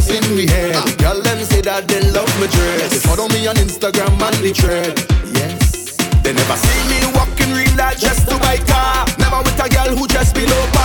the 0.45 0.53
head. 0.53 0.97
Girl, 0.97 1.21
them 1.21 1.43
say 1.43 1.61
that 1.61 1.87
they 1.87 2.01
love 2.11 2.31
me 2.39 2.47
dress. 2.47 2.91
They 2.91 2.99
follow 2.99 3.27
me 3.29 3.47
on 3.47 3.55
Instagram 3.55 4.17
and 4.21 4.37
the 4.41 4.51
trend. 4.53 4.97
Yes. 5.35 5.97
They 6.23 6.33
never 6.33 6.57
see 6.57 6.81
me 6.89 6.99
walking 7.13 7.51
real 7.53 7.75
life 7.77 7.99
just 7.99 8.27
to 8.29 8.37
buy 8.39 8.57
car. 8.57 9.05
Never 9.19 9.39
with 9.43 9.59
a 9.59 9.69
girl 9.69 9.95
who 9.95 10.07
just 10.07 10.35
below. 10.35 10.80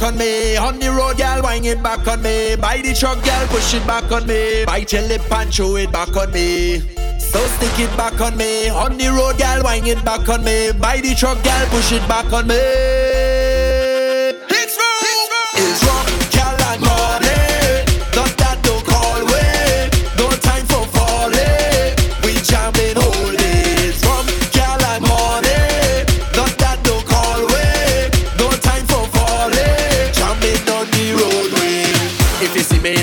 back 0.00 0.12
on 0.12 0.18
me. 0.18 0.56
On 0.56 0.78
the 0.78 0.90
road, 0.90 1.18
girl, 1.18 1.42
wind 1.42 1.66
it 1.66 1.82
back 1.82 2.06
on 2.08 2.22
me. 2.22 2.56
By 2.56 2.78
the 2.78 2.94
truck, 2.94 3.22
girl, 3.22 3.46
push 3.48 3.74
it 3.74 3.86
back 3.86 4.10
on 4.10 4.26
me. 4.26 4.64
Bite 4.64 4.92
your 4.92 5.02
lip 5.02 5.30
and 5.30 5.52
chew 5.52 5.76
it 5.76 5.92
back 5.92 6.16
on 6.16 6.32
me. 6.32 6.80
So 7.18 7.38
stick 7.56 7.78
it 7.78 7.96
back 7.96 8.20
on 8.20 8.36
me. 8.36 8.68
On 8.70 8.96
the 8.96 9.08
road, 9.08 9.38
girl, 9.38 9.62
wind 9.62 9.86
it 9.86 10.02
back 10.04 10.28
on 10.28 10.44
me. 10.44 10.72
By 10.72 11.00
the 11.00 11.14
truck, 11.14 11.42
girl, 11.44 11.66
push 11.68 11.92
it 11.92 12.06
back 12.08 12.32
on 12.32 12.46
me. 12.46 12.99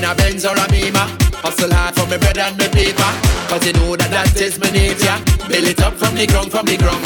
a 0.08 0.16
Benz 0.16 0.45
or 0.45 0.55
a 0.55 0.66
Beamer. 0.72 1.08
Hustle 1.43 1.72
hard 1.72 1.95
for 1.95 2.08
me 2.08 2.18
bread 2.18 2.38
and 2.38 2.55
me 2.58 2.68
paper. 2.72 3.12
Cause 3.51 3.66
you 3.68 3.74
know 3.74 3.95
that 3.99 4.12
that 4.12 4.32
is 4.39 4.55
my 4.60 4.72
nature. 4.72 5.18
Build 5.51 5.68
it 5.68 5.82
up 5.84 5.93
from 5.99 6.16
the 6.16 6.26
ground, 6.28 6.51
from 6.51 6.66
the 6.66 6.78
ground. 6.80 7.03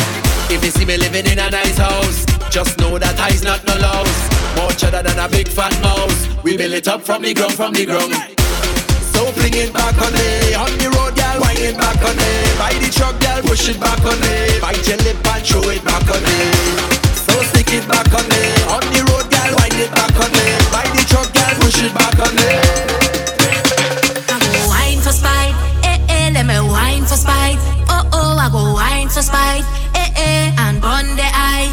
If 0.53 0.61
you 0.63 0.69
see 0.69 0.85
me 0.85 0.97
living 0.97 1.25
in 1.25 1.39
a 1.39 1.49
nice 1.49 1.77
house, 1.77 2.25
just 2.53 2.77
know 2.77 2.99
that 3.01 3.17
I's 3.19 3.41
not 3.41 3.65
no 3.65 3.73
louse. 3.81 4.21
More 4.57 4.71
cheddar 4.77 5.01
than 5.01 5.17
a 5.17 5.27
big 5.29 5.47
fat 5.47 5.73
mouse. 5.81 6.29
We 6.43 6.57
build 6.57 6.73
it 6.73 6.87
up 6.87 7.01
from 7.01 7.23
the 7.23 7.33
ground, 7.33 7.53
from 7.57 7.73
the 7.73 7.85
ground. 7.85 8.13
So 9.17 9.25
fling 9.33 9.57
it 9.57 9.73
back 9.73 9.97
on 9.97 10.13
me, 10.13 10.53
on 10.53 10.71
the 10.77 10.87
road, 10.93 11.13
girl, 11.17 11.37
wind 11.41 11.59
it 11.59 11.77
back 11.77 11.97
on 12.05 12.15
me. 12.15 12.31
By 12.61 12.73
the 12.77 12.89
truck, 12.93 13.17
girl, 13.17 13.41
push 13.41 13.69
it 13.69 13.79
back 13.81 14.01
on 14.05 14.17
me. 14.21 14.61
Bite 14.61 14.85
your 14.85 15.01
lip 15.01 15.17
and 15.25 15.41
throw 15.41 15.65
it 15.73 15.83
back 15.85 16.05
on 16.05 16.21
me. 16.21 16.37
So 17.17 17.33
stick 17.49 17.71
it 17.73 17.85
back 17.89 18.09
on 18.13 18.25
me, 18.29 18.41
on 18.69 18.83
the 18.93 19.01
road, 19.09 19.25
girl, 19.29 19.51
wind 19.57 19.77
it 19.77 19.91
back 19.93 20.15
on 20.21 20.31
me. 20.31 20.47
By 20.69 20.85
the 20.93 21.03
truck, 21.09 21.29
girl, 21.33 21.53
push 21.61 21.81
it 21.81 21.93
back 21.93 22.17
on 22.19 22.33
me. 22.35 22.60
out 29.11 29.15
for 29.15 29.23
spite, 29.23 29.65
eh 29.95 30.09
eh, 30.15 30.55
and 30.57 30.81
burn 30.81 31.15
the 31.15 31.29
eye. 31.33 31.71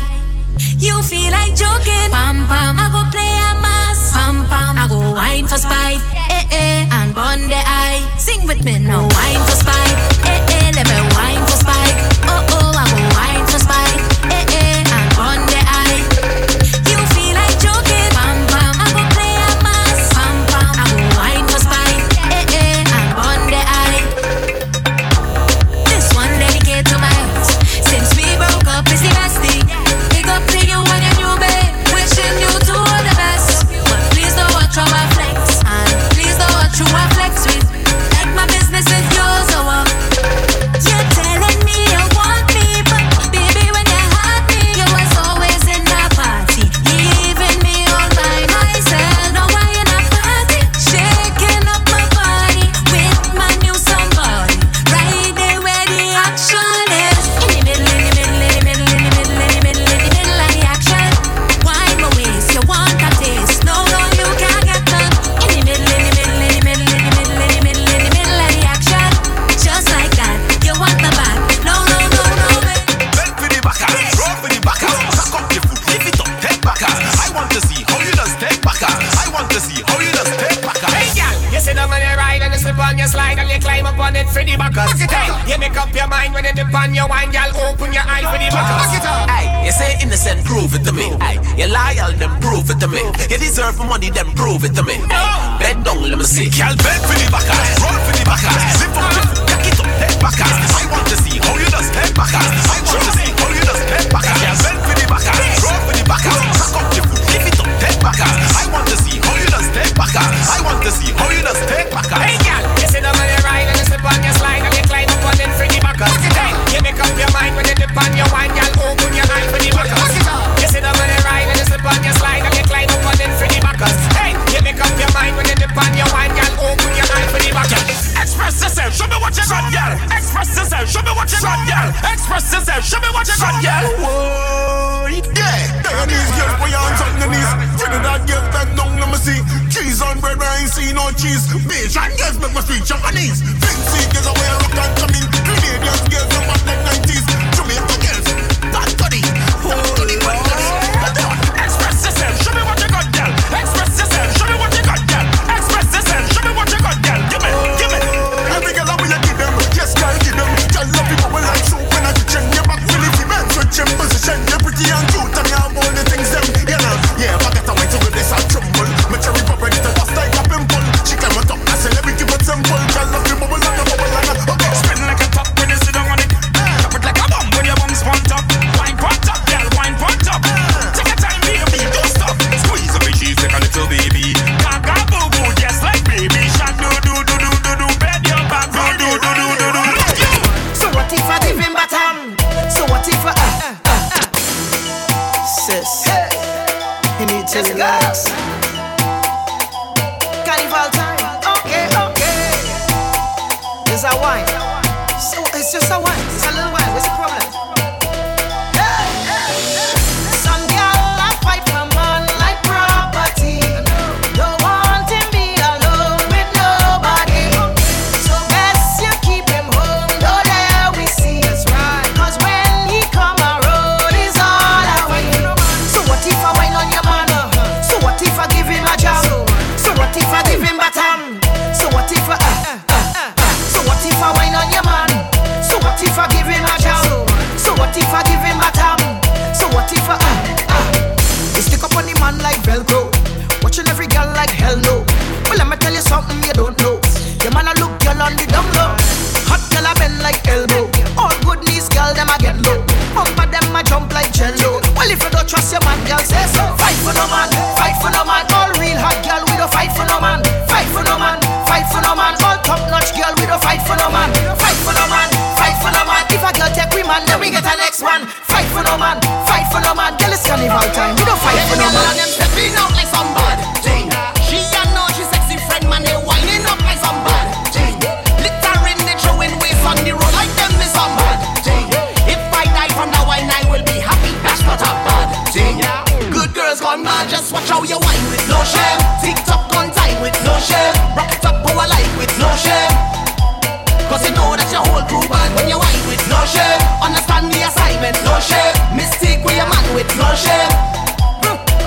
You 0.79 1.03
feel 1.03 1.31
like 1.31 1.55
joking, 1.55 2.11
pam 2.11 2.47
pam. 2.47 2.77
I 2.79 2.89
go 2.91 3.03
play 3.15 3.35
a 3.49 3.53
mass, 3.63 4.13
pam 4.13 4.47
pam. 4.51 4.79
I 4.79 4.89
go 4.89 4.99
wine 5.15 5.47
for 5.47 5.59
spite, 5.59 6.03
eh 6.31 6.45
eh, 6.51 6.89
and 6.91 7.15
burn 7.15 7.49
the 7.49 7.63
eye. 7.83 8.03
Sing 8.19 8.47
with 8.47 8.65
me 8.65 8.79
now, 8.79 9.03
wine 9.03 9.43
for 9.47 9.58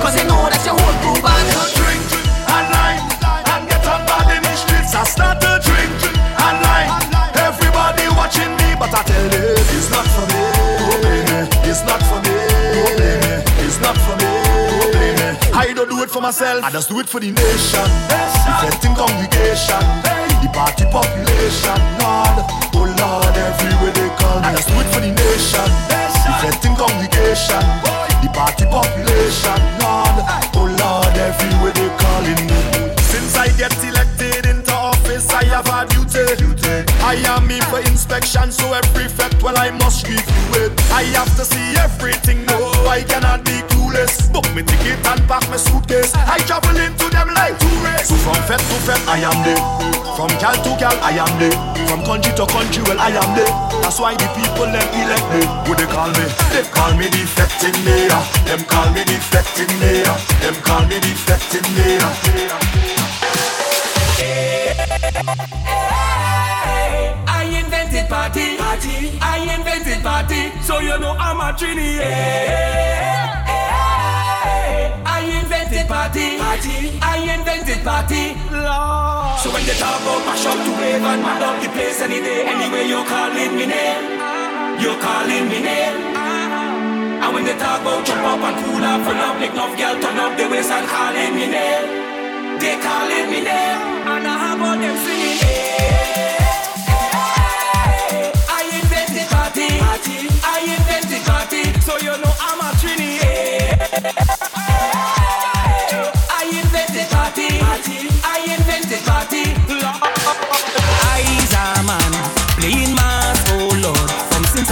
Cause 0.02 0.16
you 0.18 0.26
know 0.28 0.50
that's 0.50 0.66
your 0.66 0.76
whole 0.76 0.98
crew 1.02 1.22
bad. 1.22 1.46
Drink 1.78 2.02
and 2.50 2.68
line 2.74 3.00
and 3.54 3.70
get 3.70 3.86
on 3.88 4.02
bad 4.10 4.28
in 4.36 4.42
the 4.44 4.56
streets. 4.58 4.94
I 4.96 5.04
start 5.06 5.40
to 5.42 5.62
drink 5.62 5.94
and 6.18 6.58
line. 6.66 6.90
Everybody 7.38 8.10
watching 8.18 8.52
me, 8.60 8.76
but 8.82 8.92
I 8.92 9.04
tell 9.06 9.28
you, 9.30 9.54
it's 9.56 9.90
not 9.94 10.08
for 10.16 10.26
me. 10.28 10.42
It's 11.70 11.84
not 11.86 12.02
for 12.10 12.20
me. 12.26 12.34
It's 13.64 13.80
not 13.80 13.96
for 14.04 14.16
me. 14.18 14.32
I 15.54 15.74
don't 15.76 15.90
do 15.90 16.02
it 16.04 16.10
for 16.10 16.22
myself. 16.22 16.64
I 16.64 16.72
just 16.72 16.90
do 16.90 17.00
it 17.00 17.08
for 17.08 17.20
the 17.20 17.32
nation. 17.32 17.88
Defending 18.10 18.96
congregation. 18.98 19.84
The 20.42 20.50
party 20.52 20.86
population. 20.90 21.78
Lord, 22.02 22.42
oh 22.74 22.90
Lord, 23.00 23.36
everywhere 23.38 23.94
they 23.94 24.10
call 24.18 24.42
me. 24.42 24.48
I 24.48 24.56
just 24.56 24.68
do 24.68 24.76
it 24.82 24.90
for 24.92 25.00
the 25.00 25.14
nation. 25.14 25.68
Defending 26.26 26.76
congregation. 26.76 28.11
The 28.22 28.30
party 28.34 28.66
population. 28.66 29.60
Lord, 29.82 30.18
oh 30.56 30.70
Lord, 30.80 31.18
everywhere 31.18 31.74
they 31.74 31.90
calling 31.98 32.42
me. 32.48 32.96
Since 33.02 33.36
I 33.36 33.48
get 33.58 33.74
elected 33.84 34.46
into 34.46 34.74
office, 34.74 35.30
I 35.32 35.44
have 35.46 35.68
a 35.68 35.88
duty. 35.90 36.41
I 37.04 37.16
am 37.34 37.50
in 37.50 37.62
for 37.64 37.80
inspection, 37.80 38.52
so 38.52 38.74
every 38.74 39.08
fact, 39.08 39.42
well, 39.42 39.58
I 39.58 39.72
must 39.72 40.08
review 40.08 40.64
it. 40.64 40.72
I 40.94 41.02
have 41.18 41.36
to 41.36 41.44
see 41.44 41.76
everything, 41.78 42.46
no, 42.46 42.72
I 42.88 43.02
cannot 43.04 43.44
be 43.44 43.62
clueless. 43.74 44.32
Book 44.32 44.46
me 44.56 44.62
ticket 44.64 45.04
and 45.06 45.20
pack 45.28 45.48
my 45.50 45.58
suitcase. 45.58 46.14
I 46.16 46.38
travel 46.46 46.78
into 46.78 47.10
them 47.10 47.34
like 47.34 47.58
tourists. 47.60 48.10
So 48.10 48.16
from 48.22 48.36
fed 48.46 48.60
to 48.60 48.78
fed, 48.86 49.02
I 49.10 49.18
am 49.26 49.34
there. 49.44 49.58
From 50.16 50.30
gal 50.38 50.54
to 50.54 50.72
gal, 50.78 50.94
I 51.02 51.18
am 51.18 51.34
there. 51.42 51.58
From 51.90 52.04
country 52.06 52.34
to 52.38 52.46
country, 52.46 52.84
well, 52.84 53.00
I 53.00 53.10
am 53.10 53.36
there. 53.36 53.50
That's 53.82 54.00
why 54.00 54.14
the 54.14 54.28
people 54.38 54.70
them 54.70 54.88
elect 55.02 55.26
me. 55.34 55.42
What 55.68 55.80
they 55.82 55.88
call 55.90 56.10
me? 56.14 56.26
They 56.54 56.64
call 56.70 56.94
me 56.96 57.10
defecting 57.10 57.74
mayor. 57.84 58.22
Them 58.46 58.62
call 58.70 58.86
me 58.94 59.02
defecting 59.04 59.74
mayor. 59.82 60.16
Them 60.46 60.56
call 60.62 60.86
me 60.86 61.00
defecting 61.02 61.66
mayor. 61.76 62.12
Invented 64.22 66.21
party. 68.12 68.60
party. 68.60 69.16
I 69.24 69.40
invented 69.56 70.04
party. 70.04 70.52
So 70.68 70.84
you 70.84 71.00
know 71.00 71.16
I'm 71.16 71.40
a 71.40 71.56
trini. 71.56 71.96
I 75.08 75.20
invented 75.40 75.88
party. 75.88 76.36
party. 76.36 77.00
I 77.00 77.16
invented 77.32 77.80
party. 77.88 78.36
Lord. 78.52 79.40
So 79.40 79.48
when 79.56 79.64
they 79.64 79.80
talk 79.80 79.96
about 80.04 80.28
mash 80.28 80.44
up 80.44 80.60
to 80.60 80.72
wave 80.76 81.00
and 81.00 81.22
mad 81.24 81.40
up 81.40 81.56
the 81.64 81.70
place 81.72 82.04
any 82.04 82.20
day, 82.20 82.44
anyway 82.44 82.84
you're 82.92 83.08
calling 83.08 83.56
me 83.56 83.66
name. 83.72 84.04
You're 84.84 85.00
calling 85.00 85.48
me 85.48 85.60
name. 85.64 86.12
And 87.24 87.32
when 87.34 87.48
they 87.48 87.56
talk 87.56 87.80
about 87.80 88.04
jump 88.04 88.28
up 88.28 88.44
and 88.44 88.58
cool 88.60 88.84
up, 88.92 89.08
run 89.08 89.24
up, 89.24 89.40
make 89.40 89.56
enough 89.56 89.74
girl 89.80 89.96
turn 90.04 90.20
up 90.20 90.36
the 90.36 90.46
waist 90.52 90.68
and 90.68 90.84
calling 90.84 91.32
me 91.32 91.48
name. 91.48 92.60
They 92.60 92.76
calling 92.76 93.28
me 93.32 93.40
name. 93.48 93.80
And 94.04 94.28
I 94.28 94.36
have 94.44 94.60
all 94.60 94.76
them 94.76 94.98
singing. 95.00 95.31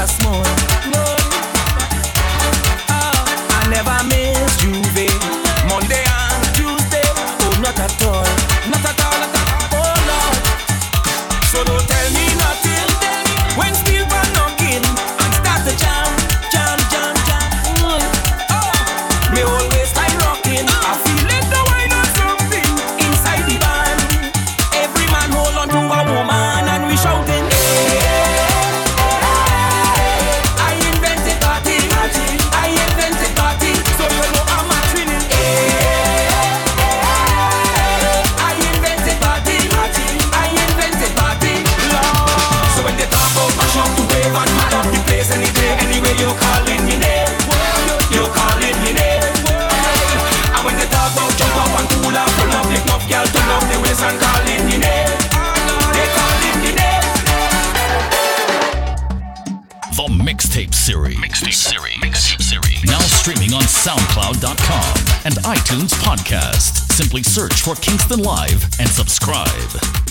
Small. 0.10 0.69
iTunes 65.50 65.94
Podcast. 66.04 66.92
Simply 66.92 67.24
search 67.24 67.62
for 67.64 67.74
Kingston 67.74 68.22
Live 68.22 68.66
and 68.80 68.88
subscribe. 68.88 70.09